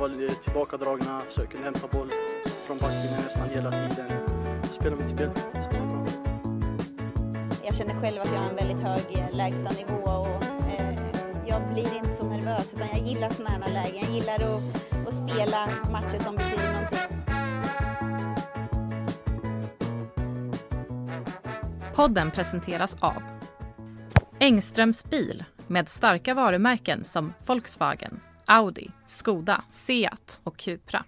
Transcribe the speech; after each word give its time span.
var 0.00 0.42
tillbakadragna, 0.42 1.22
kunde 1.50 1.64
hämta 1.64 1.88
boll 1.88 2.10
från 2.66 2.78
backlinjen 2.78 3.22
nästan 3.24 3.48
hela 3.48 3.70
tiden. 3.70 4.10
Spela 4.72 4.96
mitt 4.96 5.08
spel. 5.08 5.30
Jag 7.64 7.74
känner 7.74 8.00
själv 8.00 8.20
att 8.20 8.32
jag 8.32 8.40
har 8.40 8.50
en 8.50 8.56
väldigt 8.56 8.80
hög 8.80 9.02
eh, 9.10 9.36
lägstanivå 9.36 9.94
och 9.94 10.42
eh, 10.78 10.98
jag 11.46 11.72
blir 11.72 11.96
inte 11.96 12.10
så 12.10 12.24
nervös 12.24 12.74
utan 12.74 12.88
jag 12.92 13.06
gillar 13.06 13.30
sådana 13.30 13.50
här 13.50 13.72
lägen. 13.72 14.04
Jag 14.04 14.14
gillar 14.14 14.34
att, 14.34 15.08
att 15.08 15.14
spela 15.14 15.68
matcher 15.90 16.18
som 16.18 16.36
betyder 16.36 16.72
någonting. 16.72 16.98
Podden 21.94 22.30
presenteras 22.30 22.96
av 23.00 23.22
Engströms 24.38 25.04
bil 25.04 25.44
med 25.66 25.88
starka 25.88 26.34
varumärken 26.34 27.04
som 27.04 27.32
Volkswagen, 27.46 28.20
Audi, 28.52 28.90
Skoda, 29.06 29.62
Seat 29.70 30.40
och 30.44 30.56
Cupra. 30.56 31.04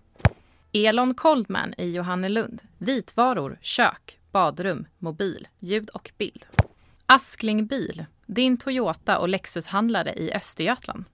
Elon 0.72 1.14
Coldman 1.14 1.74
i 1.78 1.90
Johannelund. 1.90 2.62
Vitvaror, 2.78 3.58
kök, 3.60 4.18
badrum, 4.32 4.86
mobil, 4.98 5.48
ljud 5.58 5.90
och 5.90 6.10
bild. 6.18 6.46
Askling 7.06 7.66
Bil, 7.66 8.04
din 8.26 8.56
Toyota 8.56 9.18
och 9.18 9.28
Lexushandlare 9.28 10.12
i 10.12 10.32
Östergötland. 10.32 11.04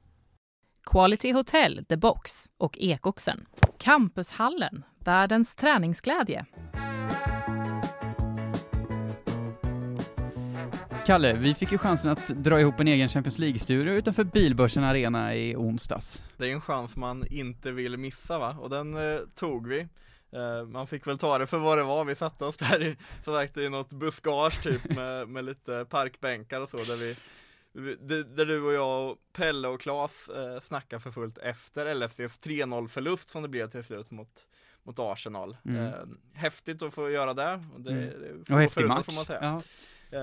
Quality 0.91 1.33
Hotel, 1.33 1.85
The 1.89 1.97
Box 1.97 2.51
och 2.57 2.79
Ekoxen. 2.79 3.47
Campushallen, 3.79 4.85
världens 4.99 5.55
träningsglädje. 5.55 6.47
Kalle, 11.09 11.33
vi 11.33 11.55
fick 11.55 11.73
ju 11.73 11.79
chansen 11.79 12.11
att 12.11 12.27
dra 12.27 12.61
ihop 12.61 12.81
en 12.81 12.89
egen 12.89 13.09
Champions 13.09 13.39
League-studio 13.39 13.95
utanför 13.95 14.25
Bilbörsen 14.25 14.85
Arena 14.85 15.35
i 15.35 15.57
onsdags. 15.57 16.23
Det 16.37 16.51
är 16.51 16.53
en 16.53 16.61
chans 16.61 16.97
man 16.97 17.27
inte 17.27 17.73
vill 17.73 17.97
missa 17.97 18.39
va, 18.39 18.57
och 18.61 18.71
den 18.71 18.97
eh, 18.97 19.21
tog 19.35 19.69
vi. 19.69 19.89
Eh, 20.33 20.67
man 20.67 20.87
fick 20.87 21.07
väl 21.07 21.19
ta 21.19 21.39
det 21.39 21.47
för 21.47 21.59
vad 21.59 21.79
det 21.79 21.85
var, 21.85 22.05
vi 22.05 22.15
satte 22.15 22.45
oss 22.45 22.57
där 22.57 22.83
i, 22.83 22.97
så 23.25 23.35
sagt, 23.35 23.57
i 23.57 23.69
något 23.69 23.93
buskage 23.93 24.63
typ 24.63 24.85
med, 24.97 25.29
med 25.29 25.45
lite 25.45 25.87
parkbänkar 25.91 26.61
och 26.61 26.69
så 26.69 26.77
där 26.77 26.97
vi 26.97 27.17
där 28.35 28.47
du 28.47 28.63
och 28.63 28.73
jag 28.73 29.11
och 29.11 29.17
Pelle 29.33 29.69
och 29.69 29.81
Klas 29.81 30.29
eh, 30.29 30.61
snackar 30.61 30.99
för 30.99 31.11
fullt 31.11 31.39
efter 31.39 31.95
LFCs 31.95 32.41
3-0 32.41 32.89
förlust 32.89 33.31
som 33.31 33.43
det 33.43 33.49
blev 33.49 33.71
till 33.71 33.85
slut 33.85 34.11
mot, 34.11 34.47
mot 34.83 34.99
Arsenal. 34.99 35.57
Mm. 35.65 35.87
Eh, 35.87 35.93
häftigt 36.35 36.83
att 36.83 36.95
få 36.95 37.11
göra 37.11 37.35
det. 37.35 37.65
Och, 37.75 37.81
det, 37.81 37.91
Mm. 37.91 38.43
Och 38.51 38.61
häftig 38.61 38.87
match. 38.87 39.05
Får 39.05 39.13
man 39.13 39.25
säga. 39.25 39.39
Ja. 39.43 39.61
Eh, 40.11 40.21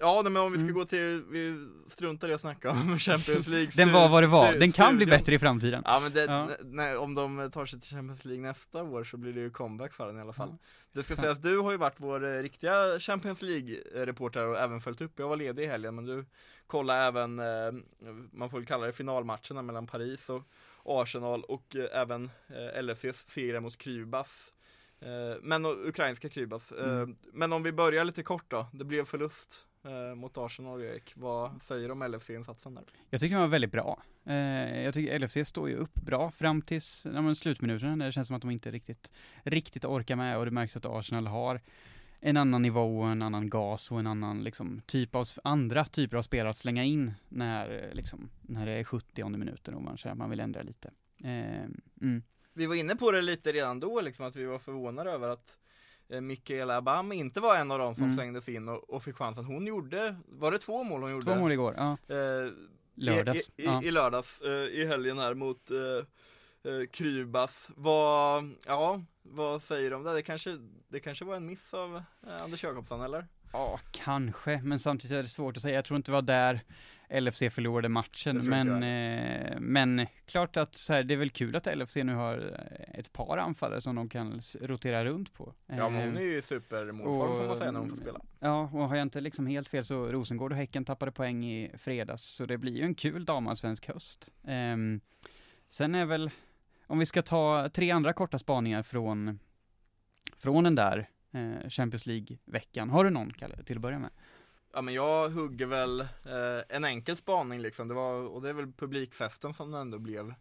ja, 0.00 0.22
men 0.24 0.36
om 0.36 0.52
vi 0.52 0.58
ska 0.58 0.64
Mm. 0.64 0.74
gå 0.74 0.84
till, 0.84 1.24
vi 1.30 1.68
struntar 1.88 2.28
i 2.28 2.34
att 2.34 2.40
snacka 2.40 2.70
om 2.70 2.98
Champions 2.98 3.46
League 3.46 3.70
Den 3.76 3.92
var 3.92 4.08
vad 4.08 4.22
det 4.22 4.26
var, 4.26 4.52
den 4.52 4.72
kan 4.72 4.96
bli 4.96 5.06
bättre 5.06 5.34
i 5.34 5.38
framtiden. 5.38 5.82
Ja 5.84 6.00
men 6.02 6.12
det, 6.12 6.24
Ja. 6.24 6.48
nej, 6.64 6.96
om 6.96 7.14
de 7.14 7.50
tar 7.50 7.66
sig 7.66 7.80
till 7.80 7.90
Champions 7.96 8.24
League 8.24 8.42
nästa 8.42 8.82
år 8.82 9.04
så 9.04 9.16
blir 9.16 9.32
det 9.32 9.40
ju 9.40 9.50
comeback 9.50 9.92
för 9.92 10.06
den 10.06 10.18
i 10.18 10.20
alla 10.20 10.32
fall. 10.32 10.48
Ja. 10.50 10.58
Det 10.92 11.02
ska 11.02 11.14
sägas, 11.16 11.38
du 11.38 11.58
har 11.58 11.70
ju 11.70 11.76
varit 11.76 11.94
vår 11.96 12.24
eh, 12.24 12.42
riktiga 12.42 12.98
Champions 12.98 13.42
League-reporter 13.42 14.46
och 14.46 14.58
även 14.58 14.80
följt 14.80 15.00
upp, 15.00 15.12
jag 15.18 15.28
var 15.28 15.36
ledig 15.36 15.62
i 15.62 15.66
helgen 15.66 15.94
men 15.94 16.04
du 16.04 16.24
kollade 16.66 17.00
även, 17.00 17.38
eh, 17.38 17.72
man 18.32 18.50
får 18.50 18.58
väl 18.58 18.66
kalla 18.66 18.86
det 18.86 18.92
finalmatcherna 18.92 19.62
mellan 19.62 19.86
Paris 19.86 20.30
och 20.30 20.42
Arsenal 20.84 21.44
och 21.44 21.76
eh, 21.76 22.00
även 22.00 22.30
eh, 22.48 22.82
LFCs 22.82 23.24
serie 23.28 23.60
mot 23.60 23.76
Krybas. 23.78 24.50
Eh, 25.04 25.36
men 25.42 25.66
ukrainska 25.66 26.28
Krybas. 26.28 26.72
Eh, 26.72 26.94
Mm. 26.94 27.16
Men 27.32 27.52
om 27.52 27.62
vi 27.62 27.72
börjar 27.72 28.04
lite 28.04 28.22
kort 28.22 28.50
då, 28.50 28.66
det 28.72 28.84
blev 28.84 29.04
förlust 29.04 29.66
eh, 29.84 30.14
mot 30.14 30.38
Arsenal 30.38 30.82
Erik. 30.82 31.12
Vad 31.16 31.62
säger 31.62 31.88
du 31.88 31.92
om 31.92 32.02
LFC-insatsen 32.02 32.74
där? 32.74 32.84
Jag 33.10 33.20
tycker 33.20 33.34
den 33.34 33.40
var 33.40 33.48
väldigt 33.48 33.72
bra. 33.72 34.02
Jag 34.84 34.94
tycker 34.94 35.18
LFC 35.18 35.48
står 35.48 35.68
ju 35.68 35.76
upp 35.76 35.94
bra 35.94 36.30
fram 36.30 36.62
tills 36.62 37.06
ja, 37.14 37.34
slutminuterna 37.34 37.96
där 37.96 38.06
det 38.06 38.12
känns 38.12 38.26
som 38.26 38.36
att 38.36 38.42
de 38.42 38.50
inte 38.50 38.70
riktigt, 38.70 39.12
riktigt 39.42 39.84
orkar 39.84 40.16
med 40.16 40.38
och 40.38 40.44
det 40.44 40.50
märks 40.50 40.76
att 40.76 40.86
Arsenal 40.86 41.26
har 41.26 41.60
en 42.20 42.36
annan 42.36 42.62
nivå 42.62 43.00
och 43.00 43.08
en 43.08 43.22
annan 43.22 43.50
gas 43.50 43.90
och 43.90 43.98
en 43.98 44.06
annan 44.06 44.44
liksom 44.44 44.82
typ 44.86 45.14
av, 45.14 45.26
andra 45.44 45.84
typer 45.84 46.16
av 46.16 46.22
spelare 46.22 46.50
att 46.50 46.56
slänga 46.56 46.84
in 46.84 47.12
när 47.28 47.90
liksom, 47.94 48.30
när 48.42 48.66
det 48.66 48.72
är 48.72 48.84
70 48.84 49.28
minuten 49.28 49.74
och 49.74 49.82
man 49.82 49.96
känner 49.96 50.12
att 50.12 50.18
man 50.18 50.30
vill 50.30 50.40
ändra 50.40 50.62
lite. 50.62 50.90
Mm. 52.00 52.22
Vi 52.54 52.66
var 52.66 52.74
inne 52.74 52.96
på 52.96 53.10
det 53.10 53.22
lite 53.22 53.52
redan 53.52 53.80
då, 53.80 54.00
liksom 54.00 54.26
att 54.26 54.36
vi 54.36 54.44
var 54.44 54.58
förvånade 54.58 55.10
över 55.10 55.28
att 55.28 55.56
eh, 56.08 56.20
Mikaela 56.20 56.76
Abam 56.76 57.12
inte 57.12 57.40
var 57.40 57.56
en 57.56 57.70
av 57.70 57.78
dem 57.78 57.94
som 57.94 58.04
Mm. 58.04 58.16
svängdes 58.16 58.48
in 58.48 58.68
och, 58.68 58.90
och 58.90 59.02
fick 59.02 59.16
chansen. 59.16 59.44
Hon 59.44 59.66
gjorde, 59.66 60.16
var 60.28 60.52
det 60.52 60.58
två 60.58 60.82
mål 60.84 61.02
hon 61.02 61.10
gjorde? 61.10 61.24
Två 61.24 61.34
mål 61.40 61.52
igår, 61.52 61.74
ja. 61.76 62.14
Eh, 62.14 62.50
Lördags. 62.96 63.50
I, 63.56 63.62
i, 63.62 63.64
ja. 63.66 63.82
i 63.82 63.90
lördags, 63.90 64.40
eh, 64.40 64.50
i 64.52 64.86
helgen 64.86 65.18
här 65.18 65.34
mot 65.34 65.70
eh, 65.70 65.76
eh, 66.72 66.86
Krybas. 66.90 67.70
Vad, 67.76 68.50
ja, 68.66 69.02
vad 69.22 69.62
säger 69.62 69.90
du 69.90 69.96
om 69.96 70.02
det? 70.02 70.14
Det 70.14 70.22
kanske, 70.22 70.58
det 70.88 71.00
kanske 71.00 71.24
var 71.24 71.36
en 71.36 71.46
miss 71.46 71.74
av 71.74 71.96
eh, 72.26 72.42
Anders 72.42 72.64
Jakobsson 72.64 73.00
eller? 73.02 73.26
Ja, 73.52 73.80
kanske, 73.92 74.60
men 74.64 74.78
samtidigt 74.78 75.16
är 75.18 75.22
det 75.22 75.28
svårt 75.28 75.56
att 75.56 75.62
säga. 75.62 75.74
Jag 75.74 75.84
tror 75.84 75.96
inte 75.96 76.10
det 76.10 76.14
var 76.14 76.22
där 76.22 76.60
LFC 77.20 77.38
förlorade 77.50 77.88
matchen, 77.88 78.40
men, 78.44 78.82
eh, 78.82 79.60
men 79.60 80.06
klart 80.26 80.56
att 80.56 80.74
så 80.74 80.92
här, 80.92 81.02
det 81.02 81.14
är 81.14 81.18
väl 81.18 81.30
kul 81.30 81.56
att 81.56 81.76
LFC 81.76 81.96
nu 81.96 82.14
har 82.14 82.38
eh, 82.38 82.98
ett 82.98 83.12
par 83.12 83.38
anfallare 83.38 83.80
som 83.80 83.96
de 83.96 84.08
kan 84.08 84.40
rotera 84.60 85.04
runt 85.04 85.34
på. 85.34 85.54
Ja, 85.66 85.88
men 85.88 86.02
hon 86.02 86.16
Eh, 86.16 86.22
är 86.22 86.34
ju 86.34 86.42
supermålform 86.42 87.36
får 87.36 87.46
man 87.46 87.56
säga 87.56 87.72
när 87.72 87.80
hon 87.80 87.90
får 87.90 87.96
spela. 87.96 88.20
Ja, 88.40 88.70
och 88.72 88.88
har 88.88 88.96
jag 88.96 89.02
inte 89.02 89.20
liksom 89.20 89.46
helt 89.46 89.68
fel 89.68 89.84
så 89.84 90.12
Rosengård 90.12 90.52
och 90.52 90.58
Häcken 90.58 90.84
tappade 90.84 91.12
poäng 91.12 91.44
i 91.44 91.70
fredags, 91.78 92.22
så 92.22 92.46
det 92.46 92.58
blir 92.58 92.76
ju 92.76 92.82
en 92.82 92.94
kul 92.94 93.24
damallsvensk 93.24 93.88
höst. 93.88 94.32
Ehm, 94.46 95.00
sen 95.68 95.94
är 95.94 96.04
väl, 96.04 96.30
om 96.86 96.98
vi 96.98 97.06
ska 97.06 97.22
ta 97.22 97.68
tre 97.68 97.90
andra 97.90 98.12
korta 98.12 98.38
spaningar 98.38 98.82
från, 98.82 99.38
från 100.36 100.64
den 100.64 100.74
där 100.74 101.08
eh, 101.32 101.68
Champions 101.68 102.06
League-veckan. 102.06 102.90
Har 102.90 103.04
du 103.04 103.10
någon, 103.10 103.32
Kalle, 103.32 103.62
till 103.62 103.76
att 103.76 103.82
börja 103.82 103.98
med? 103.98 104.10
Ja 104.76 104.82
men 104.82 104.94
jag 104.94 105.30
hugger 105.30 105.66
väl 105.66 106.00
eh, 106.00 106.62
en 106.68 106.84
enkel 106.84 107.16
spaning 107.16 107.60
liksom, 107.60 107.88
det 107.88 107.94
var, 107.94 108.12
och 108.12 108.42
det 108.42 108.48
är 108.48 108.52
väl 108.52 108.72
publikfesten 108.72 109.54
som 109.54 109.70
det 109.70 109.78
ändå 109.78 109.98
blev 109.98 110.34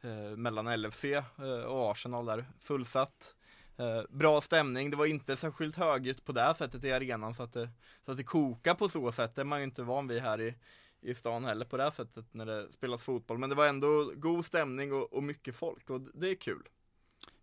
eh, 0.00 0.36
mellan 0.36 0.80
LFC 0.80 1.04
eh, 1.04 1.64
och 1.66 1.90
Arsenal 1.90 2.26
där, 2.26 2.44
fullsatt. 2.60 3.34
Eh, 3.76 4.02
bra 4.08 4.40
stämning, 4.40 4.90
det 4.90 4.96
var 4.96 5.06
inte 5.06 5.36
särskilt 5.36 5.76
högljutt 5.76 6.24
på 6.24 6.32
det 6.32 6.40
här 6.40 6.54
sättet 6.54 6.84
i 6.84 6.92
arenan 6.92 7.34
så 7.34 7.42
att 7.42 7.52
det, 7.52 7.68
så 8.04 8.10
att 8.10 8.16
det 8.16 8.24
kokar 8.24 8.74
på 8.74 8.88
så 8.88 9.12
sätt, 9.12 9.34
det 9.34 9.42
är 9.42 9.44
man 9.44 9.58
ju 9.58 9.64
inte 9.64 9.82
van 9.82 10.08
vid 10.08 10.22
här 10.22 10.40
i, 10.40 10.54
i 11.00 11.14
stan 11.14 11.44
heller 11.44 11.64
på 11.64 11.76
det 11.76 11.82
här 11.82 11.90
sättet 11.90 12.34
när 12.34 12.46
det 12.46 12.72
spelas 12.72 13.02
fotboll. 13.02 13.38
Men 13.38 13.50
det 13.50 13.56
var 13.56 13.66
ändå 13.66 14.12
god 14.16 14.44
stämning 14.44 14.92
och, 14.92 15.12
och 15.12 15.22
mycket 15.22 15.56
folk 15.56 15.90
och 15.90 16.00
det 16.00 16.30
är 16.30 16.34
kul. 16.34 16.68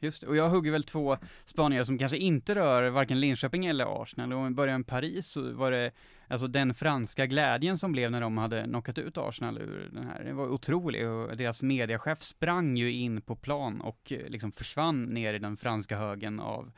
Just 0.04 0.22
det, 0.22 0.28
och 0.28 0.36
jag 0.36 0.50
hugger 0.50 0.72
väl 0.72 0.84
två 0.84 1.18
spaningar 1.46 1.84
som 1.84 1.98
kanske 1.98 2.18
inte 2.18 2.56
rör 2.56 2.90
varken 2.90 3.20
Linköping 3.20 3.66
eller 3.66 4.02
Arsenal. 4.02 4.34
Om 4.34 4.46
vi 4.46 4.52
börjar 4.52 4.78
med 4.78 4.88
Paris 4.88 5.28
så 5.28 5.54
var 5.54 5.72
det, 5.72 5.92
alltså 6.28 6.48
den 6.48 6.74
franska 6.74 7.26
glädjen 7.26 7.78
som 7.78 7.92
blev 7.92 8.12
när 8.12 8.22
de 8.22 8.38
hade 8.38 8.64
knockat 8.64 8.98
ut 8.98 9.18
Arsenal 9.18 9.58
ur 9.58 9.90
den 9.94 10.04
här, 10.04 10.24
det 10.24 10.34
var 10.34 10.50
otrolig 10.50 11.08
och 11.08 11.38
deras 11.38 11.64
mediachef 11.64 12.22
sprang 12.22 12.78
ju 12.78 12.92
in 12.92 13.22
på 13.22 13.36
plan 13.36 13.82
och 13.82 14.12
eh, 14.12 14.30
liksom 14.30 14.52
försvann 14.52 15.04
ner 15.04 15.34
i 15.34 15.40
den 15.40 15.58
franska 15.58 15.98
högen 15.98 16.40
av 16.40 16.72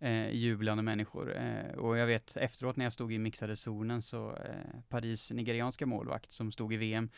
eh, 0.00 0.30
jublande 0.30 0.82
människor. 0.82 1.36
Eh, 1.36 1.78
och 1.78 1.98
jag 1.98 2.06
vet 2.06 2.36
efteråt 2.36 2.76
när 2.76 2.84
jag 2.84 2.92
stod 2.92 3.12
i 3.12 3.18
mixade 3.18 3.56
zonen 3.56 4.02
så 4.02 4.30
eh, 4.30 4.80
Paris 4.88 5.30
nigerianska 5.30 5.86
målvakt 5.86 6.32
som 6.32 6.52
stod 6.52 6.74
i 6.74 6.76
VM, 6.76 7.08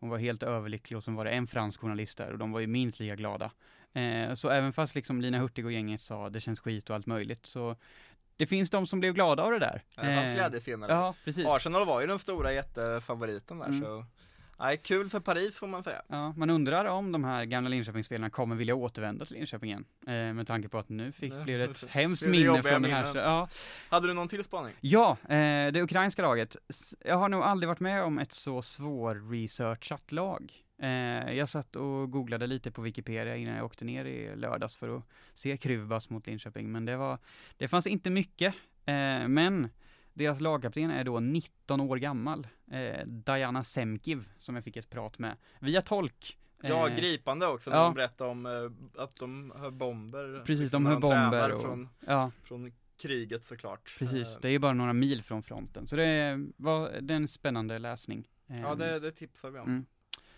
hon 0.00 0.08
var 0.08 0.18
helt 0.18 0.42
överlycklig 0.42 0.96
och 0.96 1.04
sen 1.04 1.14
var 1.14 1.24
det 1.24 1.30
en 1.30 1.46
fransk 1.46 1.80
journalist 1.80 2.18
där 2.18 2.32
och 2.32 2.38
de 2.38 2.52
var 2.52 2.60
ju 2.60 2.66
minst 2.66 3.00
lika 3.00 3.16
glada. 3.16 3.50
Eh, 3.92 4.34
så 4.34 4.48
även 4.50 4.72
fast 4.72 4.94
liksom 4.94 5.20
Lina 5.20 5.38
Hurtig 5.38 5.64
och 5.66 5.72
gänget 5.72 6.00
sa 6.00 6.30
det 6.30 6.40
känns 6.40 6.60
skit 6.60 6.90
och 6.90 6.96
allt 6.96 7.06
möjligt 7.06 7.46
så 7.46 7.76
det 8.36 8.46
finns 8.46 8.70
de 8.70 8.86
som 8.86 9.00
blev 9.00 9.14
glada 9.14 9.42
av 9.42 9.50
det 9.52 9.58
där. 9.58 9.82
Det 9.96 10.14
fanns 10.16 10.30
Eh, 10.30 10.34
glädje 10.34 10.60
senare. 10.60 10.92
Ja, 10.92 11.14
precis. 11.24 11.46
Arsenal 11.46 11.86
var 11.86 12.00
ju 12.00 12.06
den 12.06 12.18
stora 12.18 12.52
jättefavoriten 12.52 13.58
där 13.58 13.66
Mm. 13.66 13.80
så 13.82 14.04
Nej, 14.62 14.76
kul 14.76 15.08
för 15.08 15.20
Paris 15.20 15.58
får 15.58 15.66
man 15.66 15.82
säga. 15.82 16.02
Ja, 16.08 16.32
man 16.36 16.50
undrar 16.50 16.84
om 16.84 17.12
de 17.12 17.24
här 17.24 17.44
gamla 17.44 17.70
Linköpingsspelarna 17.70 18.30
kommer 18.30 18.56
vilja 18.56 18.74
återvända 18.74 19.24
till 19.24 19.36
Linköping 19.36 19.70
igen. 19.70 19.84
Eh, 20.06 20.12
med 20.34 20.46
tanke 20.46 20.68
på 20.68 20.78
att 20.78 20.88
nu 20.88 21.12
fick, 21.12 21.34
blev 21.44 21.58
det 21.58 21.64
ett 21.64 21.86
hemskt 21.90 22.26
minne 22.26 22.62
från 22.62 22.82
den 22.82 22.92
här. 22.92 23.16
Ja, 23.16 23.48
Hade 23.88 24.06
du 24.06 24.14
någon 24.14 24.28
till 24.28 24.44
spaning? 24.44 24.74
ja 24.80 25.16
eh, 25.22 25.72
det 25.72 25.82
ukrainska 25.82 26.22
laget. 26.22 26.56
Jag 27.04 27.16
har 27.16 27.28
nog 27.28 27.42
aldrig 27.42 27.68
varit 27.68 27.80
med 27.80 28.02
om 28.04 28.18
ett 28.18 28.32
så 28.32 28.62
svår-researchat 28.62 30.12
lag. 30.12 30.52
Eh, 30.82 31.32
jag 31.32 31.48
satt 31.48 31.76
och 31.76 32.10
googlade 32.10 32.46
lite 32.46 32.70
på 32.70 32.82
Wikipedia 32.82 33.36
innan 33.36 33.54
jag 33.56 33.64
åkte 33.64 33.84
ner 33.84 34.04
i 34.04 34.36
lördags 34.36 34.76
för 34.76 34.96
att 34.96 35.04
se 35.34 35.56
Kruvbas 35.56 36.10
mot 36.10 36.26
Linköping, 36.26 36.72
men 36.72 36.84
det 36.84 36.96
var, 36.96 37.18
det 37.56 37.68
fanns 37.68 37.86
inte 37.86 38.10
mycket. 38.10 38.54
Eh, 38.86 39.28
men 39.28 39.68
deras 40.12 40.40
lagkapten 40.40 40.90
är 40.90 41.04
då 41.04 41.20
19 41.20 41.80
år 41.80 41.96
gammal, 41.96 42.46
eh, 42.70 43.06
Diana 43.06 43.64
Semkiv, 43.64 44.28
som 44.38 44.54
jag 44.54 44.64
fick 44.64 44.76
ett 44.76 44.90
prat 44.90 45.18
med, 45.18 45.36
via 45.58 45.82
tolk. 45.82 46.36
Ja, 46.62 46.88
Eh, 46.88 46.96
gripande 46.96 47.46
också 47.46 47.70
när 47.70 47.76
ja. 47.76 47.82
de 47.84 47.94
berättade 47.94 48.30
om 48.30 48.46
eh, 48.46 49.02
att 49.02 49.16
de 49.16 49.52
hör 49.56 49.70
bomber. 49.70 50.42
Precis, 50.46 50.70
de 50.70 50.86
hör 50.86 51.00
bomber 51.00 51.52
och- 51.52 51.62
från, 51.62 51.88
Ja, 52.06 52.30
från 52.44 52.72
kriget 53.02 53.44
såklart. 53.44 53.96
precis. 53.98 54.36
Eh, 54.36 54.40
Det 54.40 54.48
är 54.48 54.52
ju 54.52 54.58
bara 54.58 54.72
några 54.72 54.92
mil 54.92 55.22
från 55.22 55.42
fronten, 55.42 55.86
så 55.86 55.96
det 55.96 56.40
var 56.56 57.00
det 57.00 57.14
är 57.14 57.16
en 57.16 57.28
spännande 57.28 57.78
läsning. 57.78 58.28
Ja, 58.46 58.74
det, 58.74 58.98
det 59.00 59.10
tipsar 59.10 59.50
vi 59.50 59.58
om. 59.58 59.66
Mm. 59.68 59.86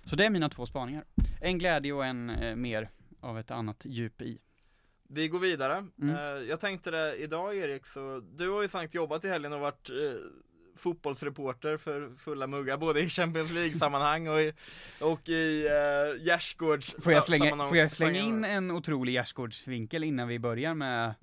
Så 0.05 0.17
det 0.17 0.25
är 0.25 0.31
mina 0.31 0.49
två 0.49 0.67
spaningar. 0.67 1.05
En 1.41 1.59
glädje 1.59 1.93
och 1.93 2.05
en 2.05 2.31
eh, 2.31 2.57
mer 2.57 2.91
av 3.21 3.39
ett 3.39 3.51
annat 3.51 3.85
djup 3.85 4.23
i. 4.23 4.39
Vi 5.09 5.29
går 5.29 5.39
vidare. 5.39 5.87
Mm. 6.03 6.15
Eh, 6.15 6.43
jag 6.49 6.61
tänkte 6.61 6.91
det 6.91 7.17
idag 7.17 7.57
Erik, 7.57 7.87
så 7.87 8.23
du 8.37 8.51
har 8.51 8.63
ju 8.63 8.69
sagt 8.69 8.95
jobbat 8.95 9.25
i 9.25 9.29
helgen 9.29 9.53
och 9.53 9.61
varit 9.61 9.91
eh, 9.91 9.97
fotbollsreporter 10.77 11.77
för 11.77 12.11
fulla 12.19 12.47
muggar, 12.47 12.77
både 12.77 13.01
i 13.01 13.09
Champions 13.09 13.51
League-sammanhang 13.53 14.29
och 14.29 14.41
i, 14.41 14.53
och 15.01 15.29
i 15.29 15.67
eh, 15.67 16.27
Gärsgårds 16.27 16.95
Får 16.99 17.13
jag 17.13 17.25
slänga, 17.25 17.57
får 17.69 17.77
jag 17.77 17.93
slänga 17.93 18.21
in 18.21 18.45
en 18.45 18.71
otrolig 18.71 19.13
gärdsgårdsvinkel 19.13 20.05
innan 20.05 20.29
vi 20.29 20.39
börjar 20.39 20.75
med 20.75 21.15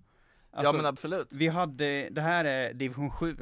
Ja 0.52 0.58
alltså, 0.58 0.76
men 0.76 0.86
absolut. 0.86 1.28
Vi 1.32 1.48
hade, 1.48 2.10
det 2.10 2.22
här 2.22 2.46
är 2.46 2.74
division 2.74 3.12
7. 3.12 3.38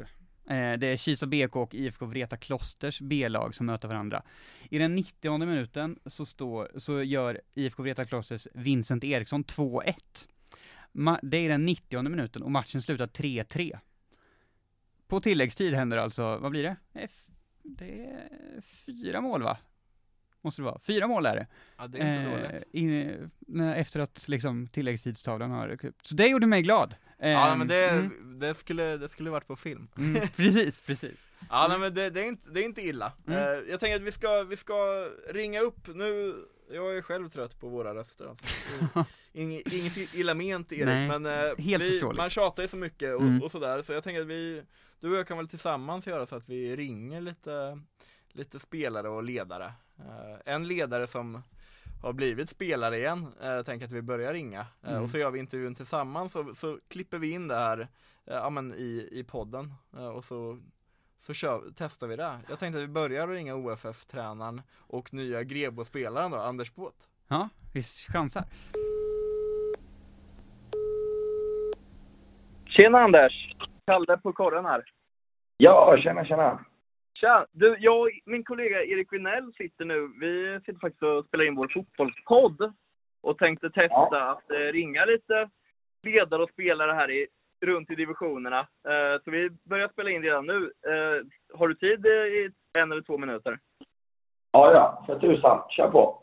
Eh, 0.48 0.72
det 0.78 0.86
är 0.86 0.96
Kisa 0.96 1.26
BK 1.26 1.56
och 1.56 1.74
IFK 1.74 2.06
Vreta 2.06 2.36
Klosters 2.36 3.00
B-lag 3.00 3.54
som 3.54 3.66
möter 3.66 3.88
varandra. 3.88 4.22
I 4.70 4.78
den 4.78 4.94
90 4.94 5.38
minuten 5.38 5.98
så 6.06 6.26
står, 6.26 6.70
så 6.76 7.02
gör 7.02 7.40
IFK 7.54 7.82
Vreta 7.82 8.04
Klosters 8.06 8.48
Vincent 8.54 9.04
Eriksson 9.04 9.44
2-1. 9.44 9.94
Det 11.22 11.36
är 11.38 11.48
den 11.48 11.64
90 11.66 12.02
minuten 12.08 12.42
och 12.42 12.50
matchen 12.50 12.82
slutar 12.82 13.06
3-3. 13.06 13.78
På 15.08 15.20
tilläggstid 15.20 15.74
händer 15.74 15.96
alltså, 15.96 16.38
vad 16.38 16.50
blir 16.50 16.62
det? 16.62 16.76
F- 16.94 17.26
det 17.62 18.04
är 18.06 18.60
fyra 18.60 19.20
mål 19.20 19.42
va? 19.42 19.58
Måste 20.48 20.62
det 20.62 20.66
vara. 20.66 20.78
Fyra 20.80 21.06
mål 21.06 21.26
är 21.26 21.34
det. 21.36 21.46
Ja 21.78 21.86
det 21.86 21.98
är 21.98 22.18
inte 22.30 22.30
Eh, 22.46 22.50
dåligt. 22.50 22.64
in, 22.72 23.30
när, 23.38 23.76
efter 23.76 24.00
att 24.00 24.28
liksom 24.28 24.68
tilläggstidstavlan 24.68 25.50
har 25.50 25.68
ryckt 25.68 25.84
Så 26.02 26.14
det 26.14 26.26
gjorde 26.26 26.46
mig 26.46 26.62
glad. 26.62 26.94
Ja 27.20 27.52
Ehm, 27.52 27.58
men 27.58 27.68
det, 27.68 27.88
mm, 27.90 28.38
det, 28.38 28.54
skulle, 28.54 28.96
det 28.96 29.08
skulle 29.08 29.30
varit 29.30 29.46
på 29.46 29.56
film. 29.56 29.88
mm, 29.98 30.28
precis, 30.36 30.80
precis. 30.80 31.28
Ja 31.50 31.66
nej, 31.68 31.78
men 31.78 31.94
det, 31.94 32.10
det, 32.10 32.20
är 32.20 32.24
inte, 32.24 32.50
det 32.50 32.60
är 32.60 32.64
inte 32.64 32.80
illa. 32.82 33.12
Mm. 33.26 33.38
Eh, 33.38 33.44
jag 33.70 33.80
tänker 33.80 33.96
att 33.96 34.02
vi 34.02 34.12
ska, 34.12 34.42
vi 34.42 34.56
ska 34.56 35.08
ringa 35.32 35.60
upp 35.60 35.88
nu, 35.94 36.34
jag 36.72 36.96
är 36.96 37.02
själv 37.02 37.28
trött 37.28 37.60
på 37.60 37.68
våra 37.68 37.94
röster 37.94 38.26
alltså. 38.28 38.46
Inget, 39.32 39.72
inget 39.72 40.14
illa 40.14 40.34
ment 40.34 40.72
Erik, 40.72 40.84
Nej, 40.84 41.08
men 41.08 41.26
eh, 41.26 41.52
vi, 41.58 42.02
man 42.16 42.30
tjatar 42.30 42.62
ju 42.62 42.68
så 42.68 42.76
mycket 42.76 43.14
och, 43.14 43.20
Mm. 43.22 43.42
och 43.42 43.50
sådär, 43.50 43.82
så 43.82 43.92
jag 43.92 44.04
tänker 44.04 44.20
att 44.20 44.26
vi, 44.26 44.62
du 45.00 45.10
och 45.10 45.16
jag 45.18 45.26
kan 45.28 45.36
väl 45.36 45.48
tillsammans 45.48 46.06
göra 46.06 46.26
så 46.26 46.36
att 46.36 46.48
vi 46.48 46.76
ringer 46.76 47.20
lite, 47.20 47.80
lite 48.38 48.60
spelare 48.60 49.08
och 49.08 49.22
ledare. 49.22 49.64
Eh, 49.98 50.54
en 50.54 50.68
ledare 50.68 51.06
som 51.06 51.42
har 52.02 52.12
blivit 52.12 52.48
spelare 52.48 52.96
igen, 52.98 53.26
eh, 53.42 53.62
tänker 53.62 53.86
att 53.86 53.92
vi 53.92 54.02
börjar 54.02 54.32
ringa. 54.32 54.60
Eh, 54.60 54.90
Mm. 54.90 55.02
Och 55.02 55.10
så 55.10 55.18
gör 55.18 55.30
vi 55.30 55.38
intervjun 55.38 55.74
tillsammans, 55.74 56.32
så, 56.32 56.54
så 56.54 56.78
klipper 56.88 57.18
vi 57.18 57.30
in 57.30 57.48
det 57.48 57.54
här 57.54 57.78
eh, 58.26 58.34
ja, 58.36 58.50
men 58.50 58.72
i, 58.72 59.08
i 59.12 59.24
podden. 59.24 59.74
Och 60.14 60.24
så 60.24 60.58
så 61.20 61.34
kör, 61.34 61.60
testar 61.76 62.06
vi 62.06 62.16
det. 62.16 62.32
Jag 62.48 62.58
tänkte 62.58 62.78
att 62.78 62.84
vi 62.84 62.88
börjar 62.88 63.22
att 63.24 63.34
ringa 63.34 63.54
OFF-tränaren 63.54 64.62
och 64.76 65.14
nya 65.14 65.42
Grebo-spelaren 65.42 66.30
då, 66.30 66.36
Anders 66.36 66.74
Båt. 66.74 67.08
Ja, 67.28 67.48
vi 67.74 67.82
chansar. 67.82 68.44
Tjena 72.66 72.98
Anders! 72.98 73.54
Kalle 73.86 74.16
på 74.16 74.32
korren 74.32 74.64
här. 74.64 74.84
Ja, 75.56 75.96
tjena, 76.02 76.24
tjena. 76.24 76.64
Tja! 77.20 77.46
Du, 77.52 77.76
jag 77.78 78.00
och 78.00 78.10
min 78.24 78.44
kollega 78.44 78.84
Erik 78.84 79.12
Vinell 79.12 79.52
sitter 79.52 79.84
nu, 79.84 80.08
vi 80.20 80.60
sitter 80.60 80.80
faktiskt 80.80 81.02
och 81.02 81.24
spelar 81.24 81.44
in 81.44 81.54
vår 81.54 81.68
fotbollspodd 81.74 82.72
och 83.22 83.38
tänkte 83.38 83.70
testa 83.70 84.30
att 84.30 84.50
eh, 84.50 84.72
ringa 84.72 85.04
lite 85.04 85.48
ledare 86.02 86.42
och 86.42 86.50
spelare 86.50 86.92
här 86.92 87.10
i, 87.10 87.26
runt 87.60 87.90
i 87.90 87.94
divisionerna. 87.94 88.58
Eh, 88.60 89.22
så 89.24 89.30
vi 89.30 89.50
börjar 89.64 89.88
spela 89.88 90.10
in 90.10 90.22
redan 90.22 90.46
nu. 90.46 90.72
Eh, 90.86 91.24
har 91.58 91.68
du 91.68 91.74
tid 91.74 92.06
i 92.06 92.50
en 92.72 92.92
eller 92.92 93.02
två 93.02 93.18
minuter? 93.18 93.58
Ja, 94.52 94.72
ja, 94.72 95.04
för 95.06 95.18
tusan. 95.18 95.62
Kör 95.70 95.90
på. 95.90 96.22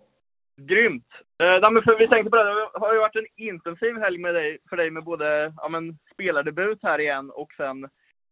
Grymt! 0.58 1.08
Eh, 1.40 1.72
men 1.72 1.84
för 1.84 2.00
vi 2.00 2.08
tänkte 2.08 2.30
på 2.30 2.38
det, 2.38 2.44
det 2.44 2.80
har 2.80 2.94
ju 2.94 3.00
varit 3.00 3.16
en 3.16 3.28
intensiv 3.36 3.98
helg 3.98 4.18
med 4.18 4.36
dig, 4.36 4.58
för 4.70 4.78
dig 4.78 4.92
med 4.92 5.04
både 5.04 5.54
ja, 5.58 5.70
men, 5.70 5.98
spelardebut 6.14 6.80
här 6.84 7.00
igen 7.00 7.32
och 7.32 7.54
sen 7.58 7.90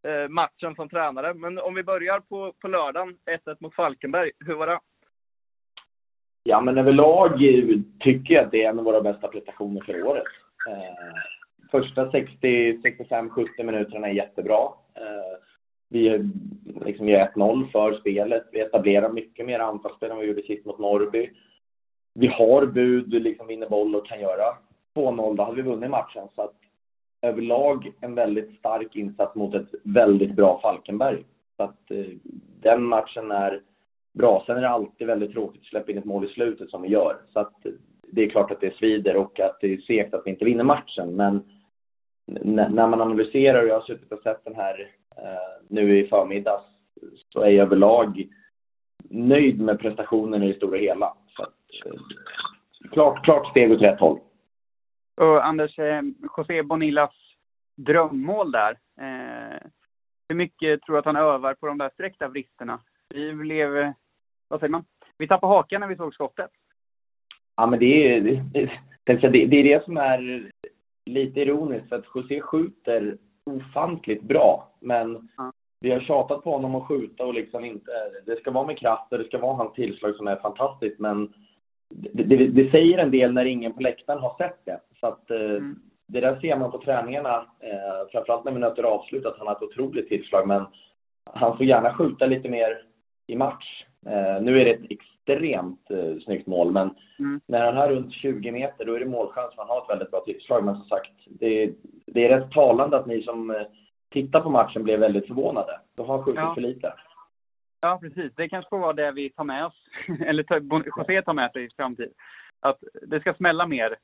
Eh, 0.08 0.30
matchen 0.30 0.76
som 0.76 0.90
tränare. 0.90 1.34
Men 1.34 1.60
om 1.60 1.74
vi 1.74 1.84
börjar 1.84 2.20
på, 2.20 2.54
på 2.62 2.68
lördagen, 2.68 3.18
1-1 3.46 3.58
mot 3.60 3.76
Falkenberg. 3.76 4.32
Hur 4.40 4.56
var 4.56 4.68
det? 4.68 4.80
Ja, 6.44 6.62
men 6.62 6.78
överlag 6.78 7.40
tycker 8.00 8.34
jag 8.34 8.46
att 8.46 8.52
det 8.52 8.64
är 8.64 8.70
en 8.70 8.80
av 8.80 8.86
våra 8.86 9.02
bästa 9.02 9.28
prestationer 9.28 9.82
för 9.82 10.04
året. 10.04 10.24
Eh, 10.70 11.16
första 11.72 12.12
60, 12.12 12.82
65, 12.82 13.30
70 13.30 13.64
minuterna 13.64 14.08
är 14.08 14.14
jättebra. 14.14 14.70
Eh, 14.96 15.40
vi 15.90 16.30
liksom 16.86 17.10
gör 17.10 17.32
1-0 17.36 17.72
för 17.72 18.00
spelet. 18.00 18.44
Vi 18.52 18.60
etablerar 18.60 19.10
mycket 19.10 19.46
mer 19.46 19.60
anfallsspel 19.60 20.12
än 20.12 20.18
vi 20.18 20.26
gjorde 20.26 20.42
sist 20.42 20.66
mot 20.66 20.80
Norrby. 20.80 21.30
Vi 22.14 22.28
har 22.28 22.66
bud, 22.66 23.14
liksom 23.14 23.48
vinner 23.48 23.70
boll 23.70 23.96
och 23.96 24.08
kan 24.08 24.20
göra 24.22 24.58
2-0. 24.96 25.36
Då 25.36 25.44
hade 25.44 25.56
vi 25.56 25.70
vunnit 25.70 25.90
matchen. 25.90 26.28
Så 26.36 26.42
att 26.42 26.56
överlag 27.24 27.92
en 28.02 28.16
väldigt 28.16 28.58
stark 28.60 28.96
insats 28.96 29.36
mot 29.36 29.56
ett 29.56 29.70
väldigt 29.84 30.36
bra 30.36 30.60
Falkenberg. 30.62 31.24
Så 31.58 31.64
att 31.64 31.92
eh, 31.92 32.06
den 32.62 32.84
matchen 32.84 33.32
är 33.32 33.62
bra. 34.14 34.44
Sen 34.46 34.58
är 34.58 34.62
det 34.62 34.70
alltid 34.70 35.08
väldigt 35.08 35.32
tråkigt 35.32 35.62
att 35.62 35.68
släppa 35.68 35.92
in 35.92 35.98
ett 35.98 36.06
mål 36.06 36.26
i 36.26 36.28
slutet 36.28 36.70
som 36.70 36.82
vi 36.82 36.88
gör. 36.88 37.18
Så 37.34 37.40
att 37.40 37.66
det 38.12 38.24
är 38.24 38.30
klart 38.30 38.52
att 38.52 38.62
det 38.62 38.76
svider 38.76 39.16
och 39.16 39.40
att 39.40 39.58
det 39.62 39.74
är 39.74 39.78
segt 39.78 40.14
att 40.14 40.22
vi 40.26 40.30
inte 40.30 40.46
vinner 40.46 40.64
matchen. 40.64 41.16
Men 41.16 41.44
när 42.44 42.88
man 42.88 43.02
analyserar, 43.02 43.64
och 43.64 43.70
jag 43.70 43.80
har 43.80 43.86
suttit 43.86 44.12
och 44.12 44.22
sett 44.24 44.46
den 44.46 44.56
här 44.56 44.92
eh, 45.18 45.66
nu 45.68 46.00
i 46.00 46.08
förmiddags, 46.08 46.66
så 47.30 47.42
är 47.42 47.50
jag 47.50 47.66
överlag 47.66 48.28
nöjd 49.10 49.62
med 49.62 49.80
prestationen 49.80 50.44
i 50.44 50.48
det 50.48 50.58
stora 50.58 50.78
hela. 50.78 51.14
Så 51.38 51.44
att, 51.44 51.86
eh, 51.86 52.02
klart, 52.92 53.26
klart 53.26 53.48
steg 53.48 53.72
åt 53.72 53.82
rätt 53.82 54.00
håll. 54.00 54.20
Och 55.16 55.46
Anders, 55.46 55.80
eh, 55.80 56.02
José 56.38 56.64
Bonillas 56.64 57.12
drömmål 57.76 58.52
där. 58.52 58.72
Eh, 59.00 59.60
hur 60.30 60.36
mycket 60.36 60.82
tror 60.82 60.94
du 60.94 61.00
att 61.00 61.06
han 61.06 61.16
övar 61.16 61.54
på 61.54 61.68
de 61.68 61.78
där 61.78 61.90
sträckta 61.94 62.28
vristerna? 62.28 62.80
Vi 63.10 63.34
blev, 63.34 63.78
eh, 63.78 63.92
vad 64.48 64.60
säger 64.60 64.72
man? 64.72 64.86
Vi 65.18 65.28
tappade 65.28 65.54
hakan 65.54 65.82
när 65.82 65.88
vi 65.88 65.96
såg 65.96 66.14
skottet. 66.14 66.52
Ja, 67.56 67.66
men 67.66 67.80
det 67.80 68.16
är, 68.16 68.22
det, 68.22 68.44
det, 68.54 68.70
det, 69.06 69.46
det 69.46 69.58
är 69.58 69.64
det 69.64 69.86
som 69.86 69.98
är 69.98 70.52
lite 71.06 71.40
ironiskt, 71.40 71.90
för 71.90 71.96
att 71.96 72.06
José 72.16 72.42
skjuter 72.42 73.18
ofantligt 73.46 74.24
bra, 74.24 74.72
men 74.80 75.30
Ja. 75.38 75.52
vi 75.80 75.92
har 75.92 76.00
tjatat 76.00 76.44
på 76.44 76.52
honom 76.52 76.76
att 76.76 76.88
skjuta 76.88 77.26
och 77.26 77.34
liksom 77.34 77.66
inte, 77.66 77.92
det 78.26 78.36
ska 78.40 78.52
vara 78.52 78.68
med 78.68 78.78
kraft 78.78 79.12
och 79.12 79.18
det 79.18 79.26
ska 79.26 79.38
vara 79.38 79.56
hans 79.56 79.74
tillslag 79.74 80.16
som 80.16 80.28
är 80.28 80.36
fantastiskt, 80.36 81.00
men 81.00 81.34
det, 81.96 82.24
det, 82.24 82.48
det 82.48 82.72
säger 82.72 82.98
en 82.98 83.12
del 83.12 83.34
när 83.34 83.46
ingen 83.46 83.74
på 83.74 83.82
läktaren 83.82 84.20
har 84.20 84.36
sett 84.38 84.66
det. 84.66 84.80
Så 85.00 85.08
att 85.08 85.32
eh, 85.32 85.38
Mm. 85.40 85.76
det 86.08 86.20
där 86.20 86.40
ser 86.40 86.56
man 86.58 86.72
på 86.72 86.78
träningarna, 86.78 87.36
eh, 87.60 88.08
framförallt 88.12 88.46
när 88.46 88.52
vi 88.52 88.60
nöter 88.60 88.84
avslut, 88.84 89.26
att 89.26 89.38
han 89.38 89.48
har 89.48 89.56
ett 89.56 89.62
otroligt 89.62 90.08
tillslag, 90.10 90.48
men 90.48 90.66
han 91.34 91.58
får 91.58 91.66
gärna 91.66 91.94
skjuta 91.94 92.26
lite 92.26 92.50
mer 92.50 92.82
i 93.28 93.36
match. 93.36 93.86
Eh, 94.06 94.42
nu 94.42 94.62
är 94.62 94.66
det 94.66 94.72
ett 94.72 94.92
extremt 94.92 95.92
eh, 95.92 96.16
snyggt 96.26 96.48
mål, 96.48 96.72
men 96.72 96.90
Mm. 97.20 97.40
när 97.48 97.66
han 97.66 97.78
har 97.78 97.90
runt 97.90 98.14
20 98.14 98.52
meter, 98.52 98.86
då 98.86 98.94
är 98.96 99.00
det 99.00 99.06
målchans 99.06 99.54
han 99.58 99.68
har 99.68 99.78
ett 99.84 99.90
väldigt 99.90 100.12
bra 100.12 100.20
tillslag. 100.20 100.64
Men 100.64 100.76
som 100.76 100.86
sagt, 100.86 101.12
det, 101.26 101.74
det 102.06 102.26
är 102.26 102.40
rätt 102.40 102.52
talande 102.52 102.98
att 102.98 103.06
ni 103.08 103.22
som 103.24 103.50
eh, 103.52 103.62
tittar 104.12 104.42
på 104.42 104.50
matchen 104.50 104.84
blev 104.84 105.00
väldigt 105.00 105.28
förvånade. 105.28 105.80
Då 105.96 106.04
har 106.04 106.16
han 106.16 106.24
skjutit 106.26 106.40
Ja. 106.42 106.54
för 106.54 106.62
lite. 106.62 106.94
Ja, 107.84 107.98
precis. 108.02 108.34
Det 108.36 108.50
kanske 108.50 108.70
får 108.70 108.80
vara 108.80 108.94
det 108.94 109.12
vi 109.12 109.30
tar 109.30 109.44
med 109.44 109.66
oss, 109.66 109.88
eller 110.26 110.44
Bon- 110.60 110.84
José 110.98 111.22
tar 111.22 111.34
med 111.34 111.52
sig 111.52 111.64
i 111.66 111.70
framtid. 111.78 112.14
Att 112.60 112.84
det 113.08 113.20
ska 113.20 113.34
smälla 113.34 113.68
mer 113.68 113.96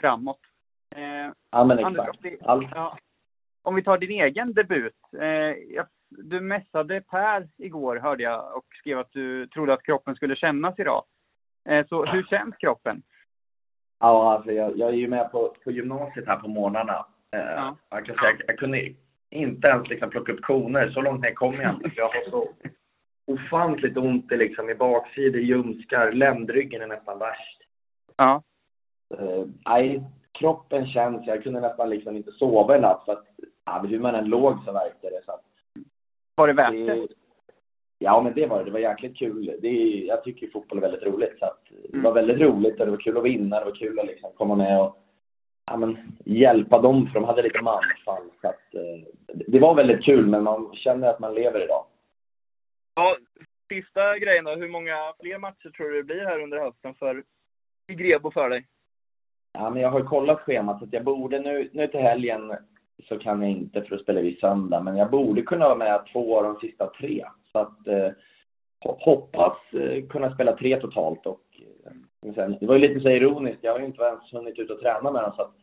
framåt. 0.00 0.40
Eh, 0.96 1.32
Ja, 1.50 1.64
men 1.64 1.78
exakt. 1.78 2.18
ja. 2.74 2.98
Om 3.62 3.74
vi 3.74 3.82
tar 3.82 3.98
din 3.98 4.10
egen 4.10 4.52
debut. 4.54 4.96
Eh, 5.20 5.84
du 6.08 6.40
messade 6.40 7.00
Per 7.00 7.48
igår, 7.56 7.96
hörde 7.96 8.22
jag, 8.22 8.56
och 8.56 8.64
skrev 8.80 8.98
att 8.98 9.12
du 9.12 9.46
trodde 9.46 9.72
att 9.72 9.82
kroppen 9.82 10.14
skulle 10.14 10.36
kännas 10.36 10.78
idag. 10.78 11.04
Eh, 11.68 11.86
så 11.86 12.04
hur 12.04 12.22
känns 12.22 12.56
kroppen? 12.56 13.02
Ja, 14.00 14.32
alltså 14.34 14.52
jag, 14.52 14.78
jag 14.78 14.88
är 14.88 14.92
ju 14.94 15.08
med 15.08 15.32
på, 15.32 15.54
på 15.64 15.70
gymnasiet 15.70 16.26
här 16.26 16.36
på 16.36 16.48
morgnarna. 16.48 17.06
Eh, 17.32 17.40
Ja. 17.40 17.76
jag, 17.90 18.06
kan 18.06 18.16
säga, 18.16 18.36
jag 18.46 18.58
kunde 18.58 18.92
inte 19.30 19.68
ens 19.68 19.88
liksom 19.88 20.10
plocka 20.10 20.32
upp 20.32 20.42
koner. 20.42 20.90
Så 20.90 21.00
långt 21.02 21.20
ner 21.20 21.34
kom 21.34 21.54
jag 21.60 21.74
inte. 21.74 21.90
Jag 21.96 22.04
har 22.08 22.30
så 22.30 22.48
ofantligt 23.28 23.96
ont 23.96 24.32
i, 24.32 24.36
liksom, 24.36 24.70
i 24.70 24.74
baksidor, 24.74 25.40
ljumskar. 25.40 26.12
Ländryggen 26.12 26.82
är 26.82 26.86
nästan 26.86 27.18
värst. 27.18 27.58
Ja. 28.16 28.42
Eh, 29.18 29.44
nej, 29.66 30.02
kroppen 30.32 30.86
känns. 30.86 31.26
Jag 31.26 31.42
kunde 31.42 31.60
nästan 31.60 31.90
liksom 31.90 32.16
inte 32.16 32.32
sova 32.32 32.76
i 32.76 32.80
natt 32.80 33.02
för 33.04 33.12
att 33.12 33.24
ja, 33.64 33.84
hur 33.88 33.98
man 33.98 34.14
än 34.14 34.24
låg 34.24 34.54
så 34.64 34.72
verkade 34.72 35.16
det. 35.16 35.22
Så 35.24 35.32
att 35.32 35.44
Var 36.34 36.46
det 36.46 36.52
värt 36.52 36.72
det? 36.72 37.06
ja, 37.98 38.20
men 38.22 38.32
det 38.34 38.46
var 38.46 38.58
det. 38.58 38.64
Det 38.64 38.70
var 38.70 38.78
jäkligt 38.78 39.16
kul. 39.16 39.56
Det 39.62 39.68
är, 39.68 40.06
jag 40.06 40.24
tycker 40.24 40.48
fotboll 40.48 40.78
är 40.78 40.82
väldigt 40.82 41.02
roligt. 41.02 41.38
Så 41.38 41.44
att 41.44 41.60
det 41.82 41.88
Mm. 41.92 42.02
var 42.02 42.12
väldigt 42.12 42.40
roligt 42.40 42.80
och 42.80 42.86
det 42.86 42.90
var 42.92 42.98
kul 42.98 43.16
att 43.18 43.24
vinna. 43.24 43.58
Det 43.58 43.64
var 43.64 43.74
kul 43.74 43.98
att 43.98 44.06
liksom 44.06 44.30
komma 44.36 44.54
med 44.54 44.80
och 44.80 44.96
ja, 45.66 45.76
men, 45.76 45.98
hjälpa 46.24 46.80
dem 46.80 47.06
för 47.06 47.14
de 47.20 47.24
hade 47.24 47.42
lite 47.42 47.62
manfall. 47.62 48.22
Så 48.40 48.48
att, 48.48 48.74
eh, 48.74 49.06
det 49.46 49.58
var 49.58 49.74
väldigt 49.74 50.04
kul, 50.04 50.26
men 50.26 50.42
man 50.42 50.70
känner 50.74 51.08
att 51.08 51.18
man 51.20 51.34
lever 51.34 51.64
idag. 51.64 51.84
Ja, 52.98 53.16
sista 53.68 54.18
grejen 54.18 54.44
då. 54.44 54.54
Hur 54.54 54.68
många 54.68 54.96
fler 55.20 55.38
matcher 55.38 55.70
tror 55.70 55.88
du 55.88 55.96
det 55.96 56.02
blir 56.02 56.24
här 56.24 56.40
under 56.40 56.58
hösten 56.58 56.94
för 56.94 57.22
i 57.88 57.94
Grebo 57.94 58.30
för 58.30 58.50
dig? 58.50 58.66
Ja, 59.52 59.70
men 59.70 59.82
jag 59.82 59.90
har 59.90 60.00
kollat 60.00 60.40
schemat 60.40 60.78
så 60.78 60.84
att 60.84 60.92
jag 60.92 61.04
borde 61.04 61.40
nu, 61.40 61.70
nu 61.72 61.86
till 61.86 62.00
helgen 62.00 62.52
så 63.08 63.18
kan 63.18 63.42
jag 63.42 63.50
inte 63.50 63.82
för 63.82 63.96
att 63.96 64.02
spela 64.02 64.20
vid 64.20 64.38
söndag, 64.38 64.80
men 64.80 64.96
jag 64.96 65.10
borde 65.10 65.42
kunna 65.42 65.64
vara 65.64 65.78
med 65.78 66.00
två 66.12 66.38
av 66.38 66.44
de 66.44 66.60
sista 66.60 66.86
tre. 66.86 67.26
Så 67.52 67.58
att 67.58 67.86
eh, 67.86 68.10
hoppas 68.80 69.56
eh, 69.72 70.06
kunna 70.06 70.34
spela 70.34 70.56
tre 70.56 70.80
totalt 70.80 71.26
och 71.26 71.44
eh, 72.24 72.48
det 72.60 72.66
var 72.66 72.74
ju 72.74 72.88
lite 72.88 73.00
så 73.00 73.08
ironiskt, 73.08 73.64
jag 73.64 73.72
har 73.72 73.78
ju 73.78 73.86
inte 73.86 74.02
ens 74.02 74.32
hunnit 74.32 74.58
ut 74.58 74.70
och 74.70 74.80
träna 74.80 75.10
med 75.10 75.22
dem 75.22 75.32
så 75.36 75.42
att 75.42 75.54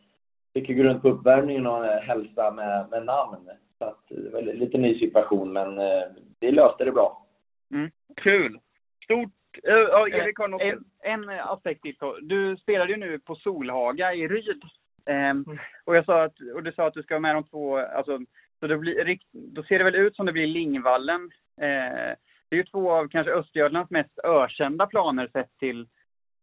jag 0.52 0.62
fick 0.62 0.68
ju 0.68 0.76
gå 0.76 0.82
runt 0.82 1.02
på 1.02 1.08
uppvärmningen 1.08 1.66
och 1.66 1.86
eh, 1.86 2.00
hälsa 2.00 2.50
med, 2.50 2.86
med 2.90 3.04
namn. 3.04 3.50
Så 3.78 3.84
att 3.84 4.02
det 4.08 4.30
var 4.30 4.40
en 4.40 4.46
lite 4.46 4.78
ny 4.78 4.98
situation, 4.98 5.52
men 5.52 5.78
eh, 5.78 6.02
vi 6.40 6.50
löste 6.50 6.84
det 6.84 6.92
bra. 6.92 7.25
Mm. 7.70 7.90
Kul! 8.16 8.60
Stort 9.04 9.32
Uh, 9.56 9.88
ja, 9.90 10.08
Erik 10.08 10.38
har 10.38 10.48
något. 10.48 10.62
En, 10.62 10.84
en 11.00 11.28
aspekt 11.28 11.82
till. 11.82 11.96
Du 12.22 12.56
spelade 12.56 12.92
ju 12.92 12.98
nu 12.98 13.18
på 13.18 13.34
Solhaga 13.34 14.14
i 14.14 14.28
Ryd. 14.28 14.62
Um, 15.06 15.14
mm. 15.14 15.58
och, 15.84 15.96
jag 15.96 16.04
sa 16.04 16.24
att, 16.24 16.34
och 16.54 16.62
du 16.62 16.72
sa 16.72 16.86
att 16.86 16.94
du 16.94 17.02
ska 17.02 17.14
vara 17.14 17.20
med 17.20 17.34
de 17.34 17.44
två, 17.44 17.76
alltså, 17.78 18.18
så 18.60 18.66
det 18.66 18.76
blir, 18.78 19.18
då 19.32 19.62
ser 19.62 19.78
det 19.78 19.84
väl 19.84 19.94
ut 19.94 20.16
som 20.16 20.26
det 20.26 20.32
blir 20.32 20.46
Lingvallen. 20.46 21.22
Uh, 21.22 22.14
det 22.48 22.54
är 22.54 22.56
ju 22.56 22.64
två 22.64 22.92
av 22.92 23.08
kanske 23.08 23.32
Östergötlands 23.32 23.90
mest 23.90 24.18
ökända 24.24 24.86
planer 24.86 25.28
sett 25.32 25.58
till 25.58 25.88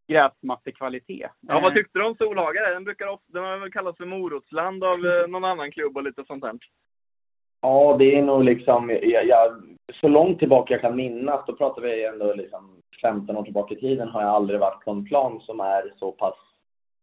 gräsmattekvalitet. 0.07 1.31
Ja, 1.39 1.59
vad 1.59 1.73
tyckte 1.73 1.99
du 1.99 2.05
om 2.05 2.15
Solhaga? 2.15 2.69
Den 2.69 2.83
brukar 2.83 3.07
ofta, 3.07 3.25
den 3.27 3.43
har 3.43 3.57
väl 3.57 3.71
kallats 3.71 3.97
för 3.97 4.05
morotsland 4.05 4.83
av 4.83 4.99
någon 5.29 5.45
annan 5.45 5.71
klubb 5.71 5.97
och 5.97 6.03
lite 6.03 6.23
sånt 6.25 6.43
där. 6.43 6.57
Ja, 7.63 7.95
det 7.99 8.17
är 8.17 8.21
nog 8.21 8.43
liksom, 8.43 8.89
jag, 8.89 9.25
jag, 9.25 9.63
så 10.01 10.07
långt 10.07 10.39
tillbaka 10.39 10.73
jag 10.73 10.81
kan 10.81 10.95
minnas, 10.95 11.45
då 11.47 11.53
pratar 11.53 11.81
vi 11.81 12.05
ändå 12.05 12.33
liksom 12.33 12.81
15 13.01 13.37
år 13.37 13.43
tillbaka 13.43 13.73
i 13.73 13.79
tiden, 13.79 14.07
har 14.07 14.21
jag 14.21 14.31
aldrig 14.31 14.59
varit 14.59 14.85
på 14.85 14.91
en 14.91 15.05
plan 15.05 15.39
som 15.39 15.59
är 15.59 15.93
så 15.99 16.11
pass 16.11 16.35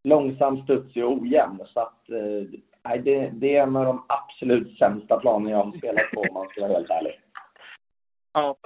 långsam, 0.04 0.62
studsig 0.62 1.04
och 1.04 1.12
ojämn. 1.12 1.58
Så 1.66 1.80
att, 1.80 2.10
eh, 2.10 3.00
det, 3.00 3.30
det 3.32 3.56
är 3.56 3.62
en 3.62 3.76
av 3.76 3.84
de 3.84 4.04
absolut 4.08 4.78
sämsta 4.78 5.20
planer 5.20 5.50
jag 5.50 5.64
har 5.64 5.78
spelat 5.78 6.10
på 6.14 6.20
om 6.20 6.34
man 6.34 6.48
ska 6.48 6.60
vara 6.60 6.72
helt 6.72 6.90
ärlig. 6.90 7.20
Ja, 8.32 8.56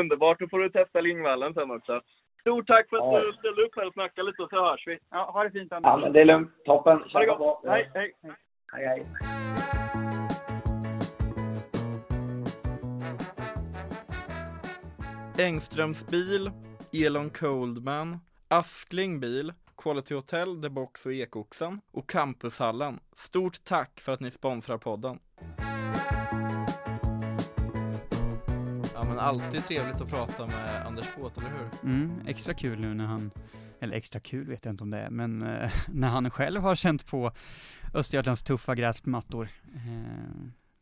underbart. 0.00 0.40
Då 0.40 0.48
får 0.48 0.58
du 0.58 0.68
testa 0.70 1.00
Lingvallen 1.00 1.54
sen 1.54 1.70
också. 1.70 2.00
Stort 2.40 2.66
tack 2.66 2.88
för 2.88 2.96
att 2.96 3.12
ja. 3.12 3.20
du 3.20 3.32
ställde 3.32 3.62
upp 3.62 3.76
här 3.76 3.86
och 3.86 3.92
snackade 3.92 4.26
lite, 4.26 4.46
så 4.50 4.56
hörs 4.56 4.86
vi. 4.86 4.98
Ja, 5.10 5.30
ha 5.34 5.44
det 5.44 5.50
fint 5.50 5.72
Anders. 5.72 5.90
Ja, 5.90 5.96
men 5.96 6.12
det 6.12 6.20
är 6.20 6.24
lugnt. 6.24 6.64
Toppen. 6.64 7.02
Ha 7.12 7.20
det 7.20 7.26
gott. 7.26 7.64
Hej, 7.66 7.90
hej. 7.94 8.12
Hej, 8.72 8.86
hej. 8.86 9.06
Engströms 15.38 16.06
bil, 16.06 16.50
Elon 16.92 17.30
Coldman, 17.30 18.18
Askling 18.48 19.20
bil, 19.20 19.52
Quality 19.76 20.14
Hotel, 20.14 20.62
The 20.62 20.68
Box 20.68 21.06
och 21.06 21.12
Ekoxen 21.12 21.80
och 21.92 22.10
Campushallen. 22.10 22.98
Stort 23.16 23.64
tack 23.64 24.00
för 24.00 24.12
att 24.12 24.20
ni 24.20 24.30
sponsrar 24.30 24.78
podden. 24.78 25.18
Ja 28.94 29.04
men 29.04 29.18
alltid 29.18 29.64
trevligt 29.64 30.00
att 30.00 30.08
prata 30.08 30.46
med 30.46 30.86
Anders 30.86 31.06
Båt, 31.16 31.38
eller 31.38 31.50
hur? 31.50 31.90
Mm, 31.90 32.26
extra 32.26 32.54
kul 32.54 32.80
nu 32.80 32.94
när 32.94 33.06
han, 33.06 33.30
eller 33.80 33.96
extra 33.96 34.20
kul 34.20 34.48
vet 34.48 34.64
jag 34.64 34.72
inte 34.72 34.84
om 34.84 34.90
det 34.90 34.98
är, 34.98 35.10
men 35.10 35.42
eh, 35.42 35.72
när 35.88 36.08
han 36.08 36.30
själv 36.30 36.62
har 36.62 36.74
känt 36.74 37.06
på 37.06 37.32
Östergötlands 37.94 38.42
tuffa 38.42 38.74
gräsmattor. 38.74 39.48
Eh, 39.74 39.82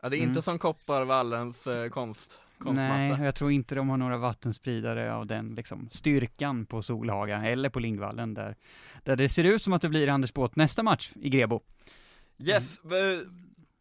ja, 0.02 0.08
det 0.08 0.16
är 0.16 0.18
inte 0.18 0.30
mm. 0.30 0.42
som 0.42 0.58
Kopparvallens 0.58 1.66
eh, 1.66 1.88
konst. 1.88 2.40
Nej, 2.72 3.22
jag 3.22 3.34
tror 3.34 3.50
inte 3.52 3.74
de 3.74 3.88
har 3.88 3.96
några 3.96 4.16
vattenspridare 4.16 5.14
av 5.14 5.26
den 5.26 5.54
liksom, 5.54 5.88
styrkan 5.90 6.66
på 6.66 6.82
Solhaga 6.82 7.44
eller 7.44 7.68
på 7.68 7.80
Lingvallen 7.80 8.34
där, 8.34 8.56
där 9.02 9.16
det 9.16 9.28
ser 9.28 9.44
ut 9.44 9.62
som 9.62 9.72
att 9.72 9.82
det 9.82 9.88
blir 9.88 10.08
Anders 10.08 10.32
Båt 10.32 10.56
nästa 10.56 10.82
match 10.82 11.12
i 11.14 11.28
Grebo. 11.28 11.60
Yes, 12.38 12.80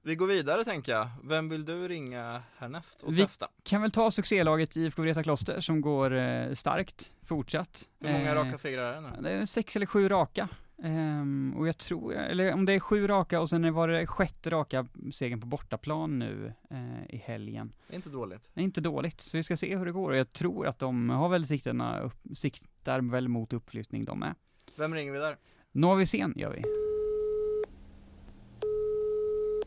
vi 0.06 0.16
går 0.16 0.28
vidare 0.28 0.64
tänker 0.64 0.92
jag. 0.92 1.08
Vem 1.24 1.50
vill 1.50 1.66
du 1.66 1.88
ringa 1.88 2.42
härnäst 2.58 3.04
och 3.04 3.14
vi 3.14 3.18
testa? 3.18 3.48
Vi 3.58 3.62
kan 3.64 3.82
väl 3.82 3.92
ta 3.92 4.12
succélaget 4.12 4.76
IFK 4.76 5.02
Vreta 5.02 5.24
Kloster 5.24 5.62
som 5.62 5.82
går 5.82 6.18
eh, 6.18 6.54
starkt 6.54 7.12
fortsatt. 7.26 7.88
Hur 8.00 8.12
många 8.12 8.30
eh, 8.30 8.36
raka 8.36 8.58
segrar 8.58 8.84
är 8.84 8.96
det 8.96 9.02
nu? 9.02 9.08
Det 9.22 9.32
är 9.32 9.46
sex 9.46 9.76
eller 9.76 9.86
sju 9.86 10.10
raka. 10.10 10.50
Um, 10.78 11.56
och 11.58 11.68
jag 11.68 11.78
tror, 11.78 12.14
eller 12.14 12.54
om 12.54 12.66
det 12.66 12.74
är 12.74 12.80
sju 12.80 13.08
raka 13.08 13.42
och 13.42 13.50
sen 13.50 13.74
var 13.74 13.88
det 13.88 14.08
sjätte 14.08 14.50
raka 14.50 14.86
segern 15.14 15.42
på 15.42 15.48
bortaplan 15.48 16.20
nu 16.20 16.54
uh, 16.72 17.16
i 17.16 17.18
helgen. 17.18 17.74
Det 17.88 17.94
är 17.94 17.96
inte 17.96 18.10
dåligt. 18.10 18.52
Det 18.54 18.62
är 18.62 18.64
inte 18.64 18.82
dåligt, 18.82 19.22
så 19.22 19.38
vi 19.38 19.44
ska 19.44 19.58
se 19.58 19.78
hur 19.78 19.86
det 19.86 19.92
går 19.92 20.12
och 20.12 20.18
jag 20.18 20.34
tror 20.34 20.68
att 20.68 20.80
de 20.80 21.10
har 21.10 21.30
väl 21.30 21.46
siktarna 21.46 22.00
upp, 22.00 22.18
siktar 22.36 23.12
väl 23.12 23.28
mot 23.28 23.54
uppflyttning 23.54 24.06
de 24.06 24.20
med. 24.20 24.36
Vem 24.78 24.94
ringer 24.94 25.12
vi 25.12 25.20
där? 25.20 25.36
Novisen 25.72 26.34
gör 26.36 26.52
vi. 26.52 26.64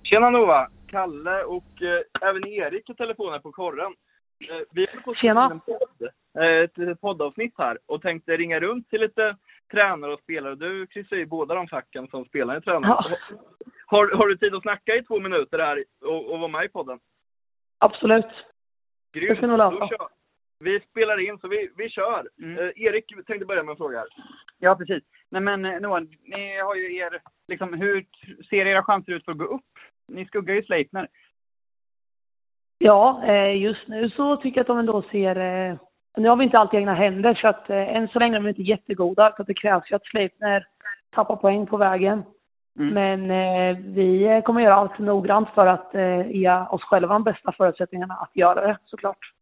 Tjena 0.03 0.31
Nova! 0.31 0.71
Kalle 0.87 1.43
och 1.43 1.83
eh, 1.83 2.29
även 2.29 2.47
Erik 2.47 2.91
i 2.91 2.95
telefonen 2.95 3.43
på 3.43 3.53
korren. 3.53 3.95
Eh, 4.41 4.67
vi 4.71 4.87
har 4.87 5.01
fått 5.03 5.19
Tjena. 5.19 5.51
en 5.51 5.61
podd, 5.61 6.09
eh, 6.39 6.89
ett 6.91 7.01
poddavsnitt 7.01 7.55
här 7.59 7.79
och 7.87 8.03
tänkte 8.03 8.37
ringa 8.37 8.61
runt 8.61 8.91
till 8.91 9.01
lite 9.01 9.37
tränare 9.71 10.13
och 10.13 10.21
spelare. 10.21 10.55
Du 10.55 10.87
kryssar 10.87 11.17
i 11.17 11.27
båda 11.27 11.55
de 11.55 11.69
facken 11.69 12.09
som 12.09 12.25
spelare 12.25 12.59
och 12.59 12.65
tränare. 12.65 13.19
Ja. 13.31 13.37
Har, 13.87 14.17
har 14.17 14.27
du 14.27 14.37
tid 14.37 14.55
att 14.55 14.63
snacka 14.63 14.95
i 14.95 15.03
två 15.03 15.21
minuter 15.21 15.59
här 15.59 15.85
och, 16.01 16.33
och 16.33 16.39
vara 16.39 16.49
med 16.49 16.65
i 16.65 16.69
podden? 16.69 16.99
Absolut. 17.79 18.27
Grymt. 19.13 19.41
Det 19.41 19.47
nog 19.47 19.59
lösa. 19.59 20.09
Vi 20.59 20.81
spelar 20.81 21.29
in, 21.29 21.39
så 21.39 21.49
vi, 21.49 21.71
vi 21.77 21.89
kör. 21.89 22.29
Mm. 22.43 22.59
Uh, 22.59 22.71
Erik 22.77 23.27
tänkte 23.27 23.47
börja 23.47 23.63
med 23.63 23.71
en 23.71 23.77
fråga 23.77 23.99
här. 23.99 24.09
Ja, 24.59 24.77
precis. 24.77 25.03
Nej 25.31 25.43
men 25.43 25.65
eh, 25.65 25.81
Noah, 25.81 26.03
ni 26.23 26.59
har 26.59 26.75
ju 26.75 26.97
er, 26.97 27.21
liksom, 27.49 27.73
hur 27.73 28.07
ser 28.51 28.67
era 28.67 28.83
chanser 28.83 29.13
ut 29.13 29.25
för 29.25 29.33
att 29.33 29.39
gå 29.39 29.45
upp? 29.45 29.73
Ni 30.09 30.27
skuggar 30.27 30.55
ju 30.55 30.63
Sleipner. 30.63 31.09
Ja, 32.79 33.25
eh, 33.25 33.63
just 33.63 33.89
nu 33.89 34.11
så 34.11 34.37
tycker 34.37 34.59
jag 34.59 34.63
att 34.63 34.67
de 34.67 34.79
ändå 34.79 35.03
ser 35.03 35.79
nu 36.17 36.29
har 36.29 36.37
vi 36.37 36.45
inte 36.45 36.59
alltid 36.59 36.81
egna 36.81 36.95
händer 36.95 37.35
så 37.35 37.49
att 37.49 37.71
eh, 37.71 37.97
än 37.97 38.09
så 38.09 38.19
länge 38.19 38.37
är 38.37 38.41
de 38.41 38.49
inte 38.49 38.63
jättegoda. 38.63 39.33
Så 39.37 39.43
det 39.43 39.55
krävs 39.55 39.91
ju 39.91 39.97
att 39.97 40.07
Sleipner 40.07 40.67
tappar 41.11 41.37
poäng 41.37 41.67
på 41.67 41.77
vägen. 41.77 42.23
Mm. 42.79 42.95
Men 42.95 43.31
eh, 43.31 43.79
vi 43.79 44.43
kommer 44.45 44.61
göra 44.61 44.75
allt 44.75 44.99
noggrant 44.99 45.49
för 45.55 45.67
att 45.67 45.95
eh, 45.95 46.31
ge 46.31 46.51
oss 46.71 46.83
själva 46.83 47.13
de 47.13 47.25
bästa 47.25 47.53
förutsättningarna 47.53 48.15
att 48.15 48.37
göra 48.37 48.67
det 48.67 48.79
såklart. 48.85 49.33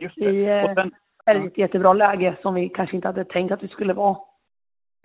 Just 0.00 0.16
det. 0.16 0.30
Vi 0.30 0.44
eh, 0.44 0.74
sen, 0.74 0.92
är 1.24 1.44
i 1.44 1.46
ett 1.46 1.58
jättebra 1.58 1.92
läge 1.92 2.36
som 2.42 2.54
vi 2.54 2.68
kanske 2.68 2.96
inte 2.96 3.08
hade 3.08 3.24
tänkt 3.24 3.52
att 3.52 3.62
vi 3.62 3.68
skulle 3.68 3.92
vara. 3.92 4.16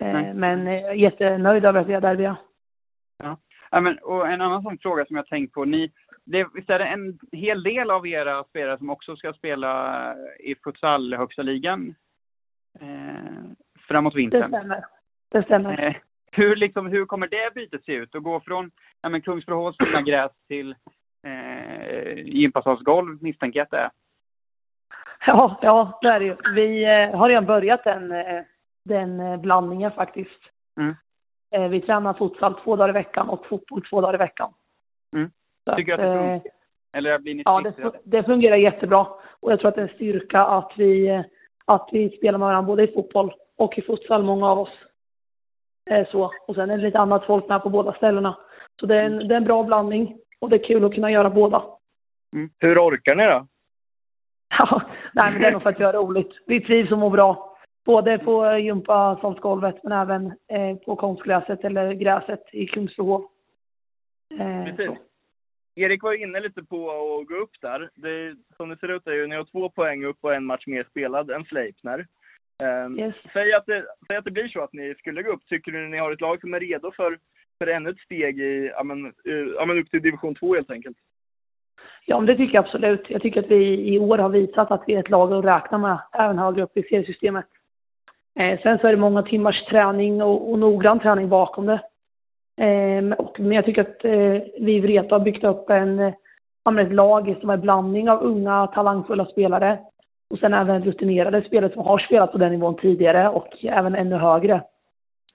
Eh, 0.00 0.34
men 0.34 0.66
eh, 0.66 0.94
jättenöjd 0.94 1.64
över 1.64 1.80
att 1.80 1.86
vi 1.86 1.94
är 1.94 2.00
där 2.00 2.16
vi 2.16 2.24
är. 2.24 2.36
Ja. 3.18 3.36
ja 3.70 3.80
men, 3.80 3.98
och 3.98 4.28
en 4.28 4.40
annan 4.40 4.62
sån 4.62 4.78
fråga 4.78 5.04
som 5.04 5.16
jag 5.16 5.26
tänkt 5.26 5.54
på. 5.54 5.64
Ni, 5.64 5.90
det, 6.24 6.48
visst 6.54 6.70
är 6.70 6.78
det 6.78 6.84
en 6.84 7.18
hel 7.32 7.62
del 7.62 7.90
av 7.90 8.06
era 8.06 8.44
spelare 8.44 8.78
som 8.78 8.90
också 8.90 9.16
ska 9.16 9.32
spela 9.32 10.14
i 10.40 10.54
futsal 10.54 11.14
högsta 11.14 11.42
ligan 11.42 11.94
eh, 12.80 13.44
framåt 13.88 14.14
vintern? 14.14 14.50
Det 14.50 14.58
stämmer. 14.58 14.84
Det 15.28 15.42
stämmer. 15.42 15.84
Eh, 15.84 15.94
hur, 16.32 16.56
liksom, 16.56 16.86
hur 16.86 17.06
kommer 17.06 17.26
det 17.28 17.54
bytet 17.54 17.84
se 17.84 17.92
ut? 17.92 18.14
Att 18.14 18.22
gå 18.22 18.40
från 18.40 18.70
ja, 19.02 19.08
men 19.08 19.22
Kungsbrohovs 19.22 19.76
fina 19.78 20.02
gräs 20.02 20.32
till 20.48 20.74
eh, 21.26 22.18
gympasalsgolv 22.24 23.22
misstänker 23.22 23.58
jag 23.58 23.64
att 23.64 23.70
det 23.70 23.78
är. 23.78 23.90
Ja, 25.26 25.58
ja, 25.62 25.98
det 26.02 26.08
är 26.08 26.20
det 26.20 26.26
ju. 26.26 26.36
Vi 26.54 26.84
eh, 26.84 27.18
har 27.18 27.28
redan 27.28 27.46
börjat 27.46 27.84
den, 27.84 28.12
eh, 28.12 28.42
den 28.84 29.20
eh, 29.20 29.40
blandningen 29.40 29.90
faktiskt. 29.90 30.40
Mm. 30.80 30.94
Eh, 31.50 31.68
vi 31.68 31.80
tränar 31.80 32.14
futsal 32.14 32.54
två 32.64 32.76
dagar 32.76 32.88
i 32.88 32.92
veckan 32.92 33.28
och 33.28 33.46
fotboll 33.46 33.82
två 33.82 34.00
dagar 34.00 34.14
i 34.14 34.18
veckan. 34.18 34.52
Mm. 35.16 35.30
Tycker 35.76 35.96
du 35.96 36.04
att 36.04 36.12
det 36.12 36.18
funkar? 36.18 36.50
Eller 36.92 37.18
blir 37.18 37.34
ni 37.34 37.42
Ja, 37.44 37.60
det, 37.60 37.92
det, 38.04 38.22
fungerar 38.22 38.56
jättebra. 38.56 39.06
Och 39.40 39.52
jag 39.52 39.60
tror 39.60 39.68
att 39.68 39.74
det 39.74 39.80
är 39.80 39.88
en 39.88 39.94
styrka 39.94 40.40
att 40.40 40.72
vi, 40.76 41.22
att 41.64 41.88
vi 41.92 42.10
spelar 42.10 42.38
med 42.38 42.48
varandra 42.48 42.66
både 42.66 42.82
i 42.82 42.92
fotboll 42.92 43.34
och 43.56 43.78
i 43.78 43.82
futsal, 43.82 44.22
många 44.22 44.50
av 44.50 44.58
oss. 44.58 44.72
Eh, 45.90 46.06
så. 46.10 46.32
Och 46.46 46.54
sen 46.54 46.70
är 46.70 46.76
det 46.76 46.82
lite 46.82 46.98
annat 46.98 47.26
folk 47.26 47.48
med 47.48 47.62
på 47.62 47.70
båda 47.70 47.92
ställena. 47.92 48.36
Så 48.80 48.86
det 48.86 48.96
är, 48.96 49.04
en, 49.04 49.28
det 49.28 49.34
är 49.34 49.36
en 49.36 49.44
bra 49.44 49.62
blandning 49.62 50.18
och 50.38 50.50
det 50.50 50.56
är 50.56 50.64
kul 50.64 50.84
att 50.84 50.94
kunna 50.94 51.10
göra 51.10 51.30
båda. 51.30 51.62
Mm. 52.32 52.50
Hur 52.58 52.78
orkar 52.78 53.14
ni 53.14 53.24
då? 53.24 53.46
Ja, 54.58 54.82
nej 55.12 55.32
men 55.32 55.42
det 55.42 55.48
är 55.48 55.52
nog 55.52 55.62
för 55.62 55.70
att 55.70 55.80
vi 55.80 55.84
har 55.84 55.92
roligt. 55.92 56.32
Vi 56.46 56.60
trivs 56.60 56.92
och 56.92 56.98
mår 56.98 57.10
bra. 57.10 57.56
Både 57.84 58.18
på 58.18 58.56
gympasalsgolvet 58.58 59.82
men 59.82 59.92
även 59.92 60.26
eh, 60.26 60.76
på 60.76 60.96
konstgräset 60.96 61.64
eller 61.64 61.92
gräset 61.92 62.44
i 62.52 62.66
Kungsbrohov. 62.66 63.24
Eh, 64.40 64.94
Erik 65.76 66.02
var 66.02 66.22
inne 66.22 66.40
lite 66.40 66.62
på 66.62 66.90
att 66.90 67.26
gå 67.26 67.34
upp 67.34 67.60
där. 67.60 67.90
Det, 67.94 68.36
som 68.56 68.68
det 68.68 68.76
ser 68.76 68.96
ut 68.96 69.06
är 69.06 69.12
ju, 69.12 69.26
ni 69.26 69.36
har 69.36 69.44
två 69.44 69.68
poäng 69.68 70.04
upp 70.04 70.18
och 70.20 70.34
en 70.34 70.44
match 70.44 70.66
mer 70.66 70.86
spelad 70.90 71.30
än 71.30 71.44
Sleipner. 71.44 72.06
Um, 72.62 72.98
yes. 72.98 73.14
säg, 73.32 73.52
att 73.52 73.66
det, 73.66 73.84
säg 74.06 74.16
att 74.16 74.24
det 74.24 74.30
blir 74.30 74.48
så 74.48 74.60
att 74.60 74.72
ni 74.72 74.94
skulle 74.94 75.22
gå 75.22 75.32
upp. 75.32 75.46
Tycker 75.46 75.72
du 75.72 75.84
att 75.84 75.90
ni 75.90 75.98
har 75.98 76.12
ett 76.12 76.20
lag 76.20 76.40
som 76.40 76.54
är 76.54 76.60
redo 76.60 76.92
för, 76.96 77.18
för 77.58 77.66
ännu 77.66 77.90
ett 77.90 77.98
steg 77.98 78.40
i, 78.40 78.70
ja, 78.74 78.82
men, 78.82 79.12
ja, 79.56 79.66
men 79.66 79.78
upp 79.78 79.90
till 79.90 80.02
division 80.02 80.34
2 80.34 80.54
helt 80.54 80.70
enkelt? 80.70 80.96
Ja, 82.06 82.20
men 82.20 82.26
det 82.26 82.36
tycker 82.36 82.54
jag 82.54 82.64
absolut. 82.64 83.10
Jag 83.10 83.22
tycker 83.22 83.40
att 83.40 83.50
vi 83.50 83.94
i 83.94 83.98
år 83.98 84.18
har 84.18 84.28
visat 84.28 84.70
att 84.70 84.84
vi 84.86 84.94
är 84.94 85.00
ett 85.00 85.10
lag 85.10 85.32
att 85.32 85.44
räkna 85.44 85.78
med 85.78 85.98
även 86.12 86.38
högre 86.38 86.62
upp 86.62 86.76
i 86.76 86.82
seriesystemet. 86.82 87.46
Eh, 88.38 88.60
sen 88.60 88.78
så 88.78 88.86
är 88.86 88.90
det 88.90 88.98
många 88.98 89.22
timmars 89.22 89.64
träning 89.64 90.22
och, 90.22 90.50
och 90.50 90.58
noggrann 90.58 91.00
träning 91.00 91.28
bakom 91.28 91.66
det. 91.66 91.80
Eh, 92.56 93.12
och, 93.18 93.40
men 93.40 93.52
jag 93.52 93.64
tycker 93.64 93.82
att 93.82 94.04
eh, 94.04 94.62
vi 94.64 94.76
i 94.76 94.80
Vreta 94.80 95.14
har 95.14 95.20
byggt 95.20 95.44
upp 95.44 95.70
en, 95.70 95.98
eh, 95.98 96.78
ett 96.80 96.92
lag 96.92 97.36
som 97.40 97.50
är 97.50 97.54
en 97.54 97.60
blandning 97.60 98.10
av 98.10 98.22
unga 98.22 98.66
talangfulla 98.66 99.26
spelare 99.26 99.78
och 100.30 100.38
sen 100.38 100.54
även 100.54 100.84
rutinerade 100.84 101.42
spelare 101.42 101.72
som 101.72 101.82
har 101.82 101.98
spelat 101.98 102.32
på 102.32 102.38
den 102.38 102.52
nivån 102.52 102.76
tidigare 102.76 103.28
och 103.28 103.64
även 103.64 103.94
ännu 103.94 104.16
högre. 104.16 104.62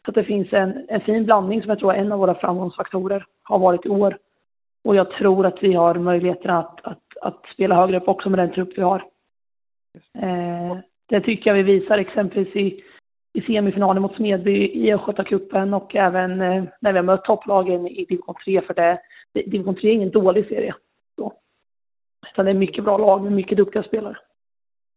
Så 0.06 0.12
att 0.12 0.16
det 0.16 0.24
finns 0.24 0.54
en, 0.54 0.86
en 0.90 1.02
fin 1.02 1.26
blandning 1.26 1.62
som 1.62 1.70
jag 1.70 1.80
tror 1.80 1.94
är 1.94 1.98
en 1.98 2.12
av 2.12 2.20
våra 2.20 2.36
framgångsfaktorer, 2.36 3.26
har 3.44 3.60
varit 3.60 3.86
i 3.86 3.90
år. 3.90 4.18
Och 4.84 4.96
jag 4.96 5.12
tror 5.12 5.46
att 5.46 5.64
vi 5.64 5.74
har 5.74 5.96
möjligheten 5.96 6.52
att, 6.52 6.86
att, 6.86 7.04
att 7.22 7.46
spela 7.54 7.76
högre 7.76 7.98
upp 7.98 8.08
också 8.08 8.30
med 8.30 8.40
den 8.40 8.52
trupp 8.52 8.78
vi 8.78 8.82
har. 8.82 9.06
Eh, 10.22 10.78
det 11.06 11.22
tycker 11.22 11.50
jag 11.50 11.64
vi 11.64 11.80
visar 11.80 11.98
exempelvis 11.98 12.56
i, 12.56 12.84
i 13.34 13.42
semifinalen 13.42 14.02
mot 14.02 14.16
Smedby 14.16 14.72
i 14.72 14.94
Östgötacupen 14.94 15.74
och 15.74 15.96
även 15.96 16.42
eh, 16.42 16.64
när 16.82 16.92
vi 16.92 16.98
har 16.98 17.04
mött 17.04 17.24
topplagen 17.24 17.88
i 17.88 18.06
division 18.06 18.36
3 18.46 18.62
för 18.62 18.74
det, 18.74 19.02
division 19.34 19.76
3 19.76 19.90
är 19.90 19.94
ingen 19.94 20.10
dålig 20.12 20.48
serie. 20.48 20.76
Så. 21.16 21.34
Utan 22.32 22.46
det 22.46 22.52
är 22.52 22.56
mycket 22.56 22.84
bra 22.84 22.98
lag 22.98 23.24
med 23.24 23.32
mycket 23.32 23.58
duktiga 23.58 23.84
spelare. 23.84 24.18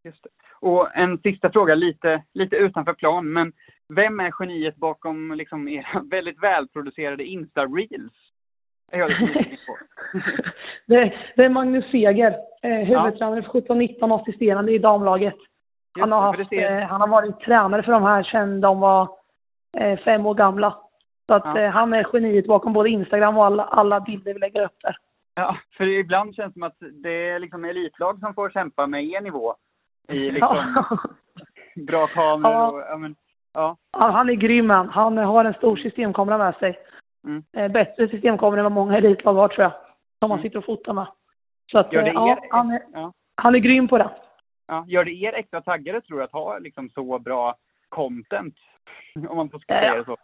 Just 0.05 0.23
det. 0.23 0.29
Och 0.61 0.97
en 0.97 1.19
sista 1.19 1.51
fråga, 1.51 1.75
lite, 1.75 2.23
lite 2.35 2.57
utanför 2.57 2.95
plan, 2.95 3.33
men 3.33 3.53
vem 3.89 4.21
är 4.21 4.33
geniet 4.39 4.77
bakom 4.77 5.33
liksom 5.33 5.69
era 5.69 6.03
väldigt 6.11 6.43
välproducerade 6.43 7.25
Insta-reels? 7.25 8.13
Det, 10.87 11.15
det 11.37 11.45
är 11.45 11.49
Magnus 11.49 11.91
Seger, 11.91 12.37
eh, 12.63 12.71
huvudtränare 12.71 13.43
för 13.43 13.61
17-19 13.61 14.21
assisterande 14.21 14.73
i 14.73 14.79
damlaget. 14.79 15.35
Han 16.01 16.13
har, 16.13 16.21
haft, 16.21 16.53
eh, 16.53 16.89
han 16.89 17.01
har 17.01 17.09
varit 17.09 17.41
tränare 17.41 17.83
för 17.83 17.93
de 17.93 18.03
här 18.03 18.23
sedan 18.23 18.61
de 18.61 18.81
var 18.81 19.09
eh, 19.77 19.99
fem 19.99 20.27
år 20.27 20.35
gamla. 20.35 20.77
Så 21.27 21.35
att 21.35 21.45
ja. 21.45 21.59
eh, 21.59 21.71
han 21.71 21.93
är 21.93 22.07
geniet 22.13 22.47
bakom 22.47 22.73
både 22.73 22.89
Instagram 22.89 23.39
och 23.39 23.45
alla, 23.45 23.65
alla 23.65 24.01
bilder 24.01 24.35
vi 24.35 24.41
lägger 24.41 24.65
upp 24.65 24.77
där. 24.83 24.97
Ja, 25.35 25.57
för 25.77 25.87
ibland 25.87 26.35
känns 26.35 26.55
det 26.55 26.61
som 26.61 26.63
att 26.63 26.77
det 27.03 27.31
är 27.31 27.39
liksom 27.39 27.65
elitlag 27.65 28.19
som 28.21 28.35
får 28.35 28.51
kämpa 28.51 28.87
med 28.87 29.05
er 29.05 29.21
nivå. 29.21 29.55
I 30.09 30.31
liksom 30.31 30.57
bra 31.87 32.07
kameror 32.07 32.55
ja. 32.55 32.71
och, 32.71 32.81
ja, 32.81 32.97
men, 32.97 33.15
ja. 33.53 33.77
Han 33.91 34.31
är 34.31 34.35
grym 34.35 34.71
han. 34.71 34.89
Han 34.89 35.19
har 35.19 35.45
en 35.45 35.55
stor 35.55 35.77
systemkamera 35.77 36.39
med 36.39 36.55
sig. 36.55 36.79
Mm. 37.25 37.43
Eh, 37.53 37.73
bättre 37.73 38.09
systemkamera 38.09 38.61
än 38.61 38.65
vad 38.65 38.73
många 38.73 38.97
elitlag 38.97 39.35
har 39.35 39.49
tror 39.49 39.63
jag. 39.63 39.73
Som 40.19 40.27
mm. 40.27 40.31
han 40.31 40.43
sitter 40.43 40.59
och 40.59 40.65
fotar 40.65 40.93
med. 40.93 41.07
Så 41.73 41.79
att, 41.79 41.93
eh, 41.95 42.01
er, 42.01 42.13
ja, 42.15 42.39
han, 42.51 42.71
är, 42.71 42.83
ja. 42.93 43.13
han 43.37 43.55
är 43.55 43.59
grym 43.59 43.89
på 43.89 43.99
det. 43.99 44.11
Ja, 44.67 44.85
gör 44.89 45.05
det 45.05 45.13
er 45.13 45.33
extra 45.33 45.61
taggade 45.61 46.01
tror 46.01 46.19
du 46.19 46.25
att 46.25 46.33
ha 46.33 46.59
liksom 46.59 46.89
så 46.89 47.19
bra 47.19 47.55
content? 47.89 48.55
Om 49.29 49.37
man 49.37 49.51
får 49.51 49.59
säga 49.59 49.95
det 49.95 50.05
så. 50.05 50.17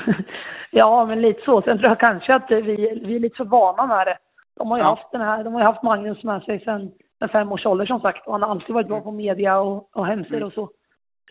ja, 0.70 1.06
men 1.06 1.20
lite 1.20 1.40
så. 1.44 1.62
Sen 1.62 1.78
tror 1.78 1.88
jag 1.88 2.00
kanske 2.00 2.34
att 2.34 2.50
vi, 2.50 3.00
vi 3.04 3.16
är 3.16 3.20
lite 3.20 3.36
för 3.36 3.44
vana 3.44 3.86
med 3.86 4.06
det. 4.06 4.18
De 4.56 4.70
har 4.70 4.78
ju 4.78 4.84
ja. 4.84 4.88
haft 4.88 5.12
den 5.12 5.20
här, 5.20 5.44
de 5.44 5.54
har 5.54 5.60
ju 5.60 5.66
haft 5.66 5.82
Magnus 5.82 6.22
med 6.22 6.42
sig 6.42 6.60
sen 6.60 6.92
med 7.20 7.30
fem 7.30 7.52
års 7.52 7.66
ålder 7.66 7.86
som 7.86 8.00
sagt. 8.00 8.26
Och 8.26 8.32
han 8.32 8.42
har 8.42 8.50
alltid 8.50 8.74
varit 8.74 8.86
bra 8.86 8.96
mm. 8.96 9.04
på 9.04 9.10
media 9.10 9.58
och, 9.58 9.96
och 9.96 10.06
hemsidor 10.06 10.36
mm. 10.36 10.46
och 10.46 10.52
så. 10.52 10.70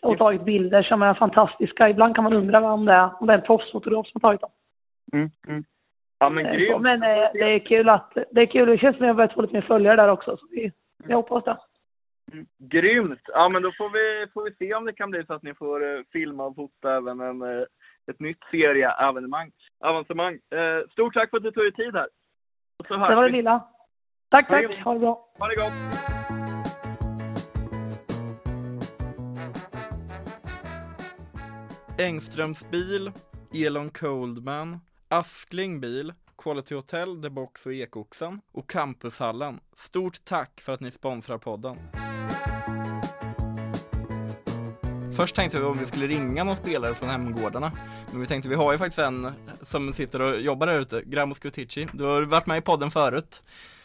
Och 0.02 0.18
tagit 0.18 0.44
bilder 0.44 0.82
som 0.82 1.02
är 1.02 1.14
fantastiska. 1.14 1.88
Ibland 1.88 2.14
kan 2.14 2.24
man 2.24 2.32
undra 2.32 2.72
om 2.72 2.84
det 2.84 2.92
är, 2.92 3.10
om 3.20 3.26
det 3.26 3.32
är 3.32 3.38
en 3.38 3.44
proffsfotograf 3.44 4.06
som 4.06 4.20
har 4.22 4.28
tagit 4.28 4.40
dem. 4.40 4.50
Mm. 5.12 5.30
Mm. 5.48 5.64
Ja 6.18 6.30
men 6.30 6.46
eh, 6.46 6.52
grymt. 6.52 6.82
Men 6.82 7.02
eh, 7.02 7.28
det 7.32 7.54
är 7.54 7.58
kul 7.58 7.88
att, 7.88 8.16
det 8.30 8.40
är 8.40 8.46
kul. 8.46 8.68
Det 8.68 8.78
känns 8.78 8.96
som 8.96 9.04
att 9.04 9.08
jag 9.08 9.16
börjat 9.16 9.32
få 9.32 9.42
lite 9.42 9.54
mer 9.54 9.60
följare 9.60 9.96
där 9.96 10.08
också. 10.08 10.36
Så 10.36 10.46
vi, 10.50 10.72
jag 11.08 11.16
hoppas 11.16 11.44
det. 11.44 11.56
Mm. 12.32 12.46
Grymt! 12.58 13.20
Ja 13.26 13.48
men 13.48 13.62
då 13.62 13.72
får 13.72 13.90
vi, 13.90 14.32
får 14.32 14.44
vi 14.44 14.54
se 14.54 14.74
om 14.74 14.84
det 14.84 14.92
kan 14.92 15.10
bli 15.10 15.26
så 15.26 15.34
att 15.34 15.42
ni 15.42 15.54
får 15.54 15.82
uh, 15.84 16.02
filma 16.12 16.44
och 16.44 16.54
fota 16.54 16.96
även 16.96 17.20
en, 17.20 17.42
uh, 17.42 17.64
ett 18.10 18.20
nytt 18.20 18.40
serieavancemang. 18.50 19.52
Avancemang. 19.80 20.34
Uh, 20.34 20.88
stort 20.92 21.14
tack 21.14 21.30
för 21.30 21.36
att 21.36 21.42
du 21.42 21.50
tog 21.50 21.64
dig 21.64 21.72
tid 21.72 21.94
här. 21.94 22.08
Och 22.78 22.86
så 22.86 22.94
det 22.94 23.14
var 23.14 23.24
det 23.24 23.36
lilla. 23.36 23.68
Tack, 24.28 24.48
tack. 24.48 24.84
Ha 24.84 24.92
det 24.94 25.00
bra. 25.00 25.28
Ha 25.38 25.48
det 25.48 25.56
gott. 25.56 25.72
Engströms 31.98 32.70
bil, 32.70 33.12
Elon 33.66 33.90
Coldman, 33.90 34.80
Askling 35.08 35.80
bil, 35.80 36.12
Quality 36.38 36.74
Hotel, 36.74 37.22
The 37.22 37.30
Box 37.30 37.66
och 37.66 37.72
Ekoxen 37.72 38.40
och 38.52 38.70
Campushallen. 38.70 39.60
Stort 39.76 40.24
tack 40.24 40.60
för 40.60 40.72
att 40.72 40.80
ni 40.80 40.90
sponsrar 40.90 41.38
podden. 41.38 41.76
Först 45.16 45.36
tänkte 45.36 45.58
vi 45.58 45.64
om 45.64 45.78
vi 45.78 45.86
skulle 45.86 46.06
ringa 46.06 46.44
någon 46.44 46.56
spelare 46.56 46.94
från 46.94 47.08
hemgårdarna. 47.08 47.72
Men 48.10 48.20
vi 48.20 48.26
tänkte 48.26 48.48
vi 48.48 48.54
har 48.54 48.72
ju 48.72 48.78
faktiskt 48.78 48.98
en 48.98 49.32
som 49.62 49.92
sitter 49.92 50.22
och 50.22 50.40
jobbar 50.40 50.66
där 50.66 50.80
ute, 50.80 51.02
Gramo 51.06 51.34
Skutici. 51.34 51.88
Du 51.92 52.04
har 52.04 52.22
varit 52.22 52.46
med 52.46 52.58
i 52.58 52.60
podden 52.60 52.90
förut. 52.90 53.42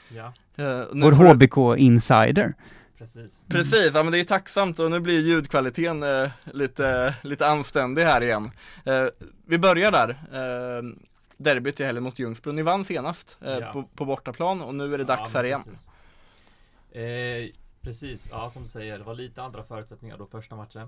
Ja. 0.09 0.33
Uh, 0.59 0.85
Vår 0.93 1.11
HBK-insider. 1.11 2.53
Precis. 2.97 3.45
Precis, 3.49 3.91
ja 3.93 4.03
men 4.03 4.11
det 4.11 4.19
är 4.19 4.23
tacksamt 4.23 4.79
och 4.79 4.91
nu 4.91 4.99
blir 4.99 5.19
ljudkvaliteten 5.19 6.03
uh, 6.03 6.29
lite, 6.43 7.15
lite 7.21 7.47
anständig 7.47 8.03
här 8.03 8.21
igen. 8.23 8.51
Uh, 8.87 9.07
vi 9.45 9.57
börjar 9.57 9.91
där. 9.91 10.09
Uh, 10.09 10.95
derbyt 11.37 11.79
i 11.79 11.83
helgen 11.83 12.03
mot 12.03 12.19
Ljungsbro. 12.19 12.51
Ni 12.51 12.61
vann 12.61 12.85
senast 12.85 13.37
ja. 13.39 13.71
på, 13.73 13.83
på, 13.83 14.05
bortaplan 14.05 14.61
och 14.61 14.75
nu 14.75 14.93
är 14.93 14.97
det 14.97 15.03
dags 15.03 15.33
ja, 15.33 15.39
här 15.39 15.45
igen. 15.45 15.63
Precis. 15.63 17.55
precis, 17.81 18.29
ja 18.31 18.49
som 18.49 18.61
du 18.61 18.67
säger, 18.69 18.97
det 18.97 19.03
var 19.03 19.15
lite 19.15 19.41
andra 19.41 19.63
förutsättningar 19.63 20.17
då 20.17 20.25
första 20.25 20.55
matchen. 20.55 20.87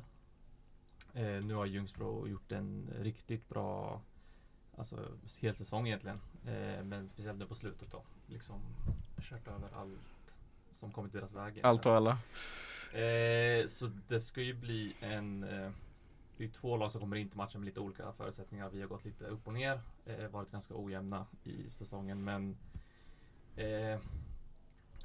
Eh, 1.14 1.44
nu 1.44 1.54
har 1.54 1.66
Ljungsbro 1.66 2.28
gjort 2.28 2.52
en 2.52 2.90
riktigt 3.00 3.50
bra 3.50 4.02
Alltså 4.78 4.98
hel 5.40 5.56
säsong 5.56 5.88
egentligen. 5.88 6.20
Eh, 6.46 6.84
men 6.84 7.10
speciellt 7.10 7.40
nu 7.40 7.46
på 7.46 7.56
slutet 7.56 7.92
då. 7.92 8.04
Liksom 8.28 8.62
kört 9.22 9.48
över 9.48 9.70
allt 9.76 10.36
som 10.72 10.92
kommit 10.92 11.14
deras 11.14 11.34
väg. 11.34 11.60
Allt 11.64 11.86
och 11.86 11.94
alla. 11.94 12.12
Eh, 12.94 13.66
så 13.66 13.92
det 14.08 14.20
ska 14.20 14.42
ju 14.42 14.54
bli 14.54 14.96
en 15.00 15.44
eh, 15.44 15.72
Det 16.38 16.44
är 16.44 16.50
två 16.50 16.78
lag 16.78 16.92
som 16.92 17.02
kommer 17.02 17.16
in 17.16 17.30
till 17.30 17.38
matchen 17.38 17.62
med 17.62 17.66
lite 17.66 17.80
olika 17.80 18.12
förutsättningar. 18.12 18.70
Vi 18.70 18.82
har 18.82 18.88
gått 18.88 19.06
lite 19.06 19.26
upp 19.26 19.48
och 19.48 19.54
ner. 19.54 19.82
Eh, 20.06 20.28
varit 20.28 20.52
ganska 20.52 20.74
ojämna 20.76 21.26
i 21.44 21.70
säsongen 21.70 22.24
men 22.24 22.58
eh, 23.56 24.00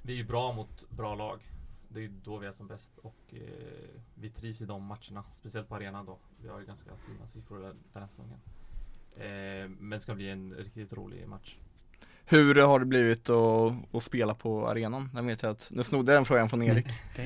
Vi 0.02 0.12
är 0.12 0.16
ju 0.16 0.24
bra 0.24 0.52
mot 0.52 0.90
bra 0.90 1.14
lag 1.14 1.40
det 1.88 2.04
är 2.04 2.08
då 2.24 2.38
vi 2.38 2.46
är 2.46 2.52
som 2.52 2.66
bäst 2.66 2.98
och 2.98 3.16
eh, 3.30 4.00
vi 4.14 4.30
trivs 4.30 4.60
i 4.60 4.66
de 4.66 4.84
matcherna. 4.84 5.24
Speciellt 5.34 5.68
på 5.68 5.74
arenan 5.74 6.06
då. 6.06 6.18
Vi 6.42 6.48
har 6.48 6.60
ju 6.60 6.66
ganska 6.66 6.90
fina 6.96 7.26
siffror 7.26 7.58
den 7.92 8.02
här 8.02 8.08
säsongen. 8.08 8.40
Eh, 9.16 9.68
men 9.78 9.90
det 9.90 10.00
ska 10.00 10.14
bli 10.14 10.30
en 10.30 10.54
riktigt 10.54 10.92
rolig 10.92 11.28
match. 11.28 11.56
Hur 12.30 12.54
har 12.54 12.80
det 12.80 12.86
blivit 12.86 13.30
att, 13.30 13.94
att 13.94 14.02
spela 14.02 14.34
på 14.34 14.68
arenan? 14.68 15.10
Jag 15.14 15.22
vet 15.22 15.44
att, 15.44 15.70
nu 15.72 15.84
snodde 15.84 16.12
jag 16.12 16.18
den 16.18 16.24
frågan 16.24 16.48
från 16.48 16.62
Erik. 16.62 16.86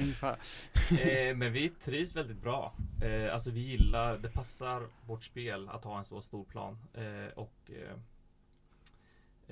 eh, 1.01 1.37
men 1.37 1.53
vi 1.53 1.69
trivs 1.69 2.17
väldigt 2.17 2.37
bra. 2.37 2.75
Eh, 3.03 3.35
alltså 3.35 3.51
vi 3.51 3.61
gillar, 3.61 4.19
det 4.19 4.29
passar 4.29 4.83
vårt 5.07 5.25
spel 5.25 5.69
att 5.69 5.85
ha 5.85 5.99
en 5.99 6.05
så 6.05 6.23
stor 6.23 6.45
plan. 6.45 6.79
Eh, 6.95 7.39
och 7.39 7.71
eh, 7.71 7.97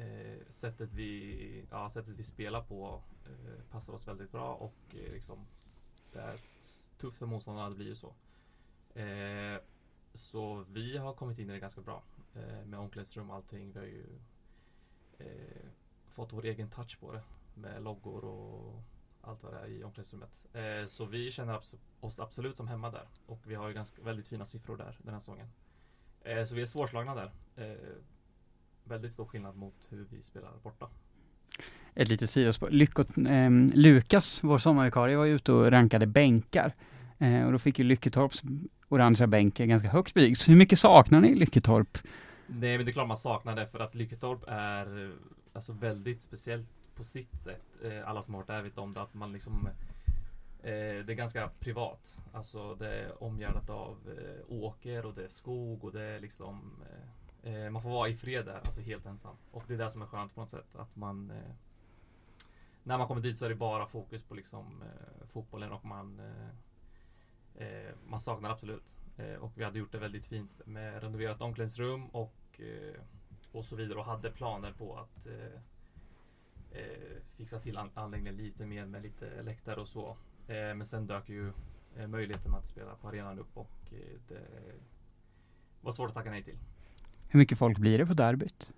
eh, 0.05 0.38
sättet, 0.49 0.92
vi, 0.92 1.64
ja, 1.70 1.88
sättet 1.88 2.16
vi 2.16 2.23
spelar 2.23 2.62
på 2.62 3.03
Eh, 3.30 3.62
passar 3.70 3.92
oss 3.92 4.08
väldigt 4.08 4.32
bra 4.32 4.54
och 4.54 4.94
eh, 4.94 5.12
liksom, 5.12 5.46
det 6.12 6.20
är 6.20 6.40
tufft 6.98 7.18
för 7.18 7.26
motståndarna, 7.26 7.68
det 7.68 7.74
blir 7.76 7.86
ju 7.86 7.94
så. 7.94 8.14
Eh, 8.94 9.60
så 10.12 10.64
vi 10.68 10.96
har 10.96 11.14
kommit 11.14 11.38
in 11.38 11.50
i 11.50 11.52
det 11.52 11.58
ganska 11.58 11.80
bra 11.80 12.02
eh, 12.34 12.64
med 12.66 12.78
omklädningsrum 12.78 13.30
och 13.30 13.36
allting. 13.36 13.72
Vi 13.72 13.78
har 13.78 13.86
ju 13.86 14.06
eh, 15.18 15.68
fått 16.08 16.32
vår 16.32 16.44
egen 16.44 16.70
touch 16.70 17.00
på 17.00 17.12
det 17.12 17.22
med 17.54 17.82
loggor 17.82 18.24
och 18.24 18.82
allt 19.20 19.42
vad 19.42 19.52
det 19.52 19.60
är 19.60 19.66
i 19.66 19.84
omklädningsrummet. 19.84 20.46
Eh, 20.52 20.86
så 20.86 21.04
vi 21.04 21.30
känner 21.30 21.52
abs 21.52 21.74
oss 22.00 22.20
absolut 22.20 22.56
som 22.56 22.68
hemma 22.68 22.90
där 22.90 23.08
och 23.26 23.40
vi 23.46 23.54
har 23.54 23.68
ju 23.68 23.74
ganska 23.74 24.02
väldigt 24.02 24.28
fina 24.28 24.44
siffror 24.44 24.76
där 24.76 24.98
den 25.02 25.12
här 25.12 25.20
säsongen. 25.20 25.48
Eh, 26.20 26.44
så 26.44 26.54
vi 26.54 26.62
är 26.62 26.66
svårslagna 26.66 27.14
där 27.14 27.32
väldigt 28.84 29.12
stor 29.12 29.24
skillnad 29.24 29.56
mot 29.56 29.86
hur 29.88 30.04
vi 30.04 30.22
spelar 30.22 30.58
borta. 30.62 30.90
Ett 31.94 32.09
litet 32.09 32.31
sidospår. 32.31 32.70
Lyckot, 32.70 33.18
eh, 33.18 33.50
Lukas, 33.74 34.44
vår 34.44 34.59
sommarvikarie, 34.59 35.16
var 35.16 35.26
ute 35.26 35.53
och 35.53 35.70
rankade 35.70 36.07
bänkar. 36.07 36.74
Eh, 37.18 37.46
och 37.46 37.53
då 37.53 37.59
fick 37.59 37.79
ju 37.79 37.85
Lycketorps 37.85 38.42
orangea 38.88 39.26
bänk 39.26 39.59
ganska 39.59 39.88
högt 39.88 40.14
betyg. 40.14 40.38
Så 40.38 40.50
hur 40.50 40.59
mycket 40.59 40.79
saknar 40.79 41.20
ni 41.20 41.35
Lycketorp? 41.35 41.98
Nej, 42.46 42.76
men 42.76 42.87
det 42.87 42.90
är 42.90 42.92
klart 42.92 43.09
man 43.09 43.16
saknar 43.16 43.57
det 43.57 43.66
för 43.66 43.79
att 43.79 43.94
Lycketorp 43.94 44.44
är 44.46 45.12
alltså 45.53 45.72
väldigt 45.72 46.22
speciellt 46.22 46.68
på 46.94 47.05
sitt 47.05 47.40
sätt. 47.40 47.64
Eh, 47.85 48.09
alla 48.09 48.22
som 48.22 48.35
har 48.35 48.40
varit 48.40 48.46
där 48.46 48.62
vet 48.62 48.79
om 48.79 48.94
det, 48.94 49.03
att 49.03 49.14
man 49.14 49.33
liksom 49.33 49.68
eh, 50.62 50.70
det 51.05 51.12
är 51.12 51.14
ganska 51.14 51.50
privat. 51.59 52.18
Alltså 52.33 52.74
det 52.74 52.88
är 52.88 53.22
omgärdat 53.22 53.70
av 53.70 53.96
eh, 54.07 54.55
åker 54.62 55.07
och 55.07 55.14
det 55.14 55.24
är 55.24 55.29
skog 55.29 55.85
och 55.85 55.92
det 55.92 56.03
är 56.03 56.20
liksom 56.20 56.61
Eh, 57.42 57.64
eh 57.64 57.70
man 57.70 57.83
får 57.83 57.90
vara 57.90 58.09
i 58.09 58.14
fred 58.14 58.44
där, 58.44 58.61
alltså 58.64 58.81
helt 58.81 59.07
ensam. 59.07 59.37
Och 59.50 59.64
det 59.66 59.74
är 59.74 59.79
det 59.79 59.90
som 59.90 60.03
är 60.03 60.07
skönt 60.07 60.35
på 60.35 60.40
något 60.40 60.50
sätt. 60.50 60.76
Att 60.76 60.96
man 60.96 61.31
eh, 61.31 61.53
när 62.90 62.98
man 62.98 63.07
kommer 63.07 63.20
dit 63.20 63.37
så 63.37 63.44
är 63.44 63.48
det 63.48 63.55
bara 63.55 63.87
fokus 63.87 64.22
på 64.22 64.35
liksom 64.35 64.83
eh, 64.83 65.26
fotbollen 65.26 65.72
och 65.72 65.85
man 65.85 66.20
eh, 66.20 67.66
eh 67.66 67.94
Man 68.09 68.20
saknar 68.20 68.50
absolut. 68.50 68.98
Eh, 69.16 69.35
och 69.35 69.53
vi 69.55 69.64
hade 69.64 69.79
gjort 69.79 69.92
det 69.92 69.98
väldigt 69.98 70.26
fint 70.26 70.61
med 70.64 71.03
renoverat 71.03 71.42
omklädningsrum 71.42 72.07
och 72.07 72.61
eh, 72.61 73.00
och 73.53 73.64
så 73.64 73.76
vidare 73.76 73.98
och 73.98 74.05
hade 74.05 74.31
planer 74.31 74.72
på 74.72 74.96
att 74.96 75.26
eh, 75.26 75.61
eh, 76.81 77.22
fixa 77.37 77.61
till 77.61 77.76
an 77.76 77.90
anläggningen 77.94 78.37
lite 78.37 78.66
mer 78.66 78.87
med 78.87 79.03
lite 79.03 79.42
läktare 79.42 79.81
och 79.81 79.88
så. 79.88 80.16
Eh, 80.48 80.55
men 80.55 80.85
sen 80.85 81.07
dök 81.07 81.29
ju 81.29 81.53
eh, 81.96 82.07
möjligheten 82.07 82.55
att 82.55 82.66
spela 82.66 82.94
på 82.94 83.09
arenan 83.09 83.38
upp 83.38 83.57
och 83.57 83.92
eh, 83.92 84.20
det 84.29 84.46
var 85.81 85.92
svårt 85.92 86.09
att 86.09 86.14
tacka 86.14 86.31
nej 86.31 86.42
till. 86.42 86.59
Hur 87.29 87.38
mycket 87.38 87.59
folk 87.59 87.79
blir 87.79 87.98
det 87.98 88.07
på 88.07 88.14
derbyt? 88.14 88.72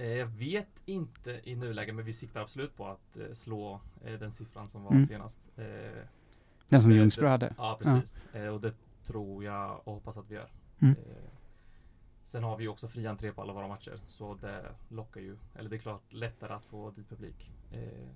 Eh, 0.00 0.06
jag 0.16 0.26
vet 0.26 0.82
inte 0.86 1.40
i 1.44 1.56
nuläget 1.56 1.94
men 1.94 2.04
vi 2.04 2.12
siktar 2.12 2.40
absolut 2.40 2.76
på 2.76 2.86
att 2.86 3.16
eh, 3.16 3.32
slå 3.32 3.80
eh, 4.04 4.12
den 4.12 4.30
siffran 4.30 4.66
som 4.66 4.82
var 4.84 4.90
Mm. 4.92 5.06
senast. 5.06 5.38
Eh, 5.56 5.64
Den 6.68 6.82
som 6.82 6.92
Ljungsbro 6.92 7.24
det- 7.24 7.30
hade? 7.30 7.54
Ja 7.58 7.78
precis. 7.82 8.18
Eh, 8.32 8.46
och 8.46 8.60
det 8.60 8.72
tror 9.04 9.44
jag 9.44 9.80
och 9.84 9.94
hoppas 9.94 10.16
att 10.16 10.30
vi 10.30 10.34
gör. 10.34 10.48
Mm. 10.80 10.94
Eh, 10.94 11.30
sen 12.22 12.44
har 12.44 12.56
vi 12.56 12.62
ju 12.64 12.68
också 12.68 12.88
fri 12.88 13.06
entré 13.06 13.32
på 13.32 13.42
alla 13.42 13.52
våra 13.52 13.68
matcher 13.68 14.00
så 14.06 14.34
det 14.34 14.64
lockar 14.88 15.20
ju, 15.20 15.36
eller 15.54 15.70
det 15.70 15.76
är 15.76 15.80
klart 15.80 16.12
lättare 16.12 16.52
att 16.52 16.64
få 16.66 16.90
dit 16.90 17.08
publik. 17.08 17.50
Eh, 17.72 18.08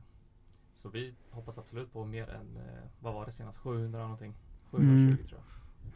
så 0.75 0.89
vi 0.89 1.15
hoppas 1.31 1.59
absolut 1.59 1.93
på 1.93 2.05
mer 2.05 2.29
än, 2.31 2.57
eh, 2.57 2.83
vad 3.01 3.15
var 3.15 3.27
det 3.27 3.33
senast, 3.33 3.59
700 3.59 4.03
någonting? 4.03 4.35
720 4.71 4.93
Mm. 5.03 5.17
tror 5.27 5.41
jag. 5.41 5.45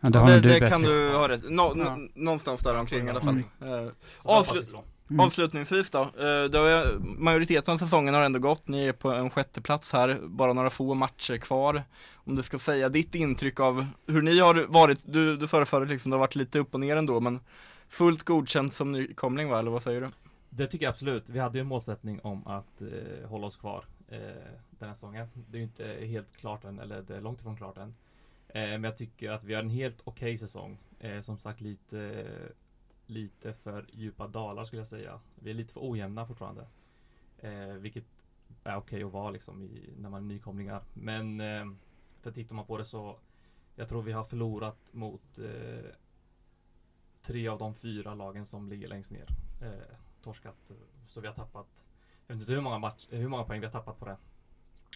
Ja, 0.01 0.11
det 0.11 0.19
Ja, 0.33 0.41
det, 0.41 0.61
det 0.61 0.69
kan 0.69 0.83
du 0.83 1.13
ha 1.17 1.29
rätt 1.29 1.51
Nå, 1.51 1.73
Ja. 1.77 1.99
Någonstans 2.15 2.61
där 2.61 2.79
omkring 2.81 3.07
i 3.07 3.11
alla 3.11 3.21
fall. 3.21 3.43
Mm. 3.61 3.87
Eh, 3.87 3.93
avslut. 4.23 4.75
Mm. 5.11 5.21
Avslutningsvis 5.21 5.91
då, 5.91 6.01
eh, 6.01 6.63
har, 6.63 6.99
majoriteten 6.99 7.75
av 7.75 7.79
säsongen 7.79 8.15
har 8.15 8.23
ändå 8.23 8.39
gått, 8.39 8.69
ni 8.69 8.87
är 8.87 8.93
på 8.93 9.11
en 9.11 9.31
sjätte 9.31 9.61
plats 9.61 9.93
här, 9.93 10.19
bara 10.23 10.53
några 10.53 10.71
få 10.71 10.95
matcher 10.95 11.37
kvar. 11.37 11.83
Om 12.15 12.35
du 12.35 12.43
ska 12.43 12.59
säga 12.59 12.89
ditt 12.89 13.15
intryck 13.15 13.61
av 13.61 13.87
hur 14.07 14.23
ni 14.23 14.39
har 14.39 14.67
varit, 14.69 15.01
du, 15.05 15.37
du 15.37 15.49
föreföll 15.49 15.87
liksom 15.87 16.11
det 16.11 16.17
har 16.17 16.21
varit 16.21 16.35
lite 16.35 16.59
upp 16.59 16.75
och 16.75 16.81
ner 16.81 16.97
ändå 16.97 17.21
men 17.21 17.41
fullt 17.89 18.23
godkänt 18.23 18.73
som 18.73 18.93
nykomling 18.93 19.49
va, 19.49 19.59
eller 19.59 19.71
vad 19.71 19.83
säger 19.83 20.01
du? 20.01 20.07
Det 20.51 20.67
tycker 20.67 20.85
jag 20.85 20.93
absolut. 20.93 21.31
Vi 21.31 21.39
hade 21.39 21.59
ju 21.59 21.61
en 21.61 21.67
målsättning 21.67 22.21
om 22.23 22.47
att 22.47 22.83
eh, 22.83 23.29
hålla 23.29 23.47
oss 23.47 23.57
kvar 23.57 23.85
eh, 24.09 24.19
den 24.71 24.89
här 24.89 24.95
säsongen. 24.95 25.29
Det 25.51 25.57
är 25.57 25.59
ju 25.59 25.65
inte 25.65 26.07
helt 26.07 26.37
klart 26.37 26.65
än, 26.65 26.79
eller 26.79 27.03
det 27.03 27.17
är 27.17 27.21
långt 27.21 27.41
ifrån 27.41 27.57
klart 27.57 27.79
än. 27.79 27.95
Eh, 28.49 28.63
men 28.63 28.85
jag 28.85 28.97
tycker 28.97 29.31
att 29.31 29.45
vi 29.45 29.55
har 29.55 29.63
en 29.63 29.71
helt 29.71 30.01
okej 30.05 30.37
säsong. 30.37 30.79
Eh, 31.01 31.21
som 31.21 31.39
sagt 31.39 31.61
lite, 31.61 32.27
lite 33.11 33.53
för 33.53 33.87
djupa 33.93 34.27
dalar 34.27 34.65
skulle 34.65 34.81
jag 34.81 34.89
säga. 34.89 35.21
Vi 35.35 35.51
är 35.51 35.55
lite 35.55 35.73
för 35.73 35.91
ojämna 35.91 36.27
fortfarande. 36.27 36.67
Eh, 37.39 37.73
vilket 37.73 38.05
är 38.65 38.77
okej 38.77 39.03
att 39.03 39.13
vara 39.13 39.31
liksom 39.31 39.63
i, 39.63 39.95
när 39.99 40.11
man 40.11 40.23
är 40.23 40.27
nykomlingar. 40.27 40.83
Men 40.95 41.41
eh, 41.41 41.65
för 42.21 42.31
tittar 42.31 42.55
man 42.55 42.67
på 42.67 42.79
det 42.79 42.85
så 42.85 43.19
jag 43.75 43.89
tror 43.89 44.03
vi 44.03 44.13
har 44.13 44.25
förlorat 44.25 44.93
mot 44.93 45.39
eh, 45.39 45.91
tre 47.23 47.49
av 47.49 47.59
de 47.59 47.75
fyra 47.75 48.15
lagen 48.15 48.47
som 48.47 48.69
ligger 48.69 48.89
längst 48.89 49.11
ner. 49.11 49.27
Eh, 49.63 49.97
torskat, 50.23 50.73
så 51.07 51.21
vi 51.21 51.27
har 51.27 51.35
tappat 51.35 51.85
Jag 52.27 52.35
vet 52.35 52.41
inte 52.41 52.53
hur 52.53 52.61
många, 52.61 52.79
match, 52.79 53.07
hur 53.11 53.29
många 53.29 53.45
poäng 53.45 53.61
vi 53.61 53.67
har 53.67 53.73
tappat 53.73 53.99
på 53.99 54.05
det. 54.05 54.17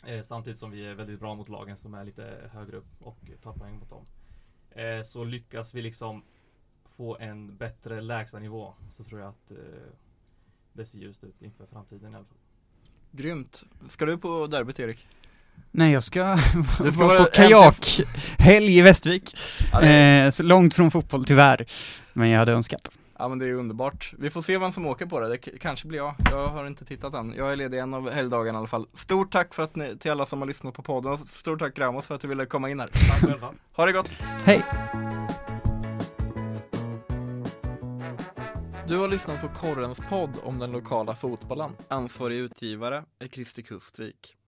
Eh, 0.07 0.23
samtidigt 0.23 0.59
som 0.59 0.71
vi 0.71 0.87
är 0.87 0.95
väldigt 0.95 1.21
bra 1.21 1.35
mot 1.35 1.49
lagen 1.49 1.77
som 1.77 1.95
är 1.95 2.05
lite 2.05 2.51
högre 2.53 2.77
upp 2.77 3.03
och 3.03 3.31
tar 3.43 3.53
poäng 3.53 3.79
mot 3.79 3.91
dem. 3.91 4.05
Eh, 4.71 5.03
så 5.03 5.25
lyckas 5.25 5.75
vi 5.75 5.83
liksom 5.83 6.23
få 7.03 7.17
en 7.21 7.57
bättre 7.57 8.01
lägstanivå 8.01 8.75
så 8.91 9.05
tror 9.05 9.21
jag 9.21 9.29
att 9.29 9.51
eh, 9.51 9.57
det 10.73 10.85
ser 10.85 10.99
ljust 10.99 11.25
ut 11.25 11.43
inför 11.43 11.67
framtiden 11.73 12.13
i 12.13 12.17
alla 12.17 12.25
fall. 12.25 12.37
Grymt. 13.11 13.65
Ska 13.89 14.07
du 14.07 14.19
på 14.19 14.47
derbyt 14.47 14.81
Erik? 14.81 15.07
Nej, 15.71 15.93
jag 15.93 16.05
ska, 16.05 16.25
Det 16.83 16.93
ska 16.93 17.07
vara 17.07 17.25
på 17.25 17.31
kajakhelg 17.31 18.79
i 18.79 18.81
Västervik. 18.81 19.37
Ja, 19.73 19.81
är- 19.81 20.25
eh, 20.25 20.31
så 20.31 20.43
långt 20.43 20.75
från 20.75 20.91
fotboll 20.91 21.25
tyvärr. 21.25 21.67
Men 22.13 22.29
jag 22.29 22.39
hade 22.39 22.53
önskat. 22.53 22.91
Ja 23.19 23.29
men 23.29 23.39
det 23.39 23.49
är 23.49 23.55
underbart. 23.55 24.15
Vi 24.19 24.31
får 24.31 24.43
se 24.43 24.59
vem 24.59 24.73
som 24.73 24.87
åker 24.87 25.07
på 25.07 25.21
det. 25.21 25.29
Det 25.29 25.39
kanske 25.39 25.89
blir 25.89 25.99
jag. 25.99 26.15
Jag 26.31 26.49
har 26.49 26.67
inte 26.67 26.85
tittat 26.85 27.15
än. 27.15 27.35
Jag 27.37 27.53
är 27.53 27.57
ledig 27.57 27.79
en 27.79 27.95
av 27.95 28.11
helgdagarna 28.11 28.57
i 28.57 28.59
alla 28.59 28.67
fall. 28.69 28.87
Stort 28.95 29.33
tack 29.33 29.55
för 29.55 29.63
att 29.63 29.77
ni, 29.77 29.97
till 29.99 30.11
alla 30.11 30.27
som 30.27 30.41
har 30.41 30.49
lyssnat 30.49 30.75
på 30.75 30.83
podden. 30.83 31.19
Stort 31.19 31.59
tack 31.59 31.79
Ramos 31.79 32.07
för 32.07 32.15
att 32.15 32.21
du 32.21 32.29
ville 32.29 32.47
komma 32.47 32.71
in 32.71 32.81
här. 32.81 32.87
Tack 32.89 33.31
själva. 33.31 33.49
Ha 33.77 33.87
det 33.87 33.93
gott! 33.93 34.11
Hej! 34.45 34.63
Du 38.93 38.99
har 38.99 39.09
lyssnat 39.09 39.41
på 39.41 39.49
Korrens 39.49 40.01
podd 40.11 40.31
om 40.43 40.59
den 40.59 40.73
lokala 40.73 41.17
fotbollen. 41.17 41.77
Ansvarig 41.89 42.37
utgivare 42.37 43.05
är 43.19 43.29
Christer 43.29 43.63
Kustvik. 43.63 44.37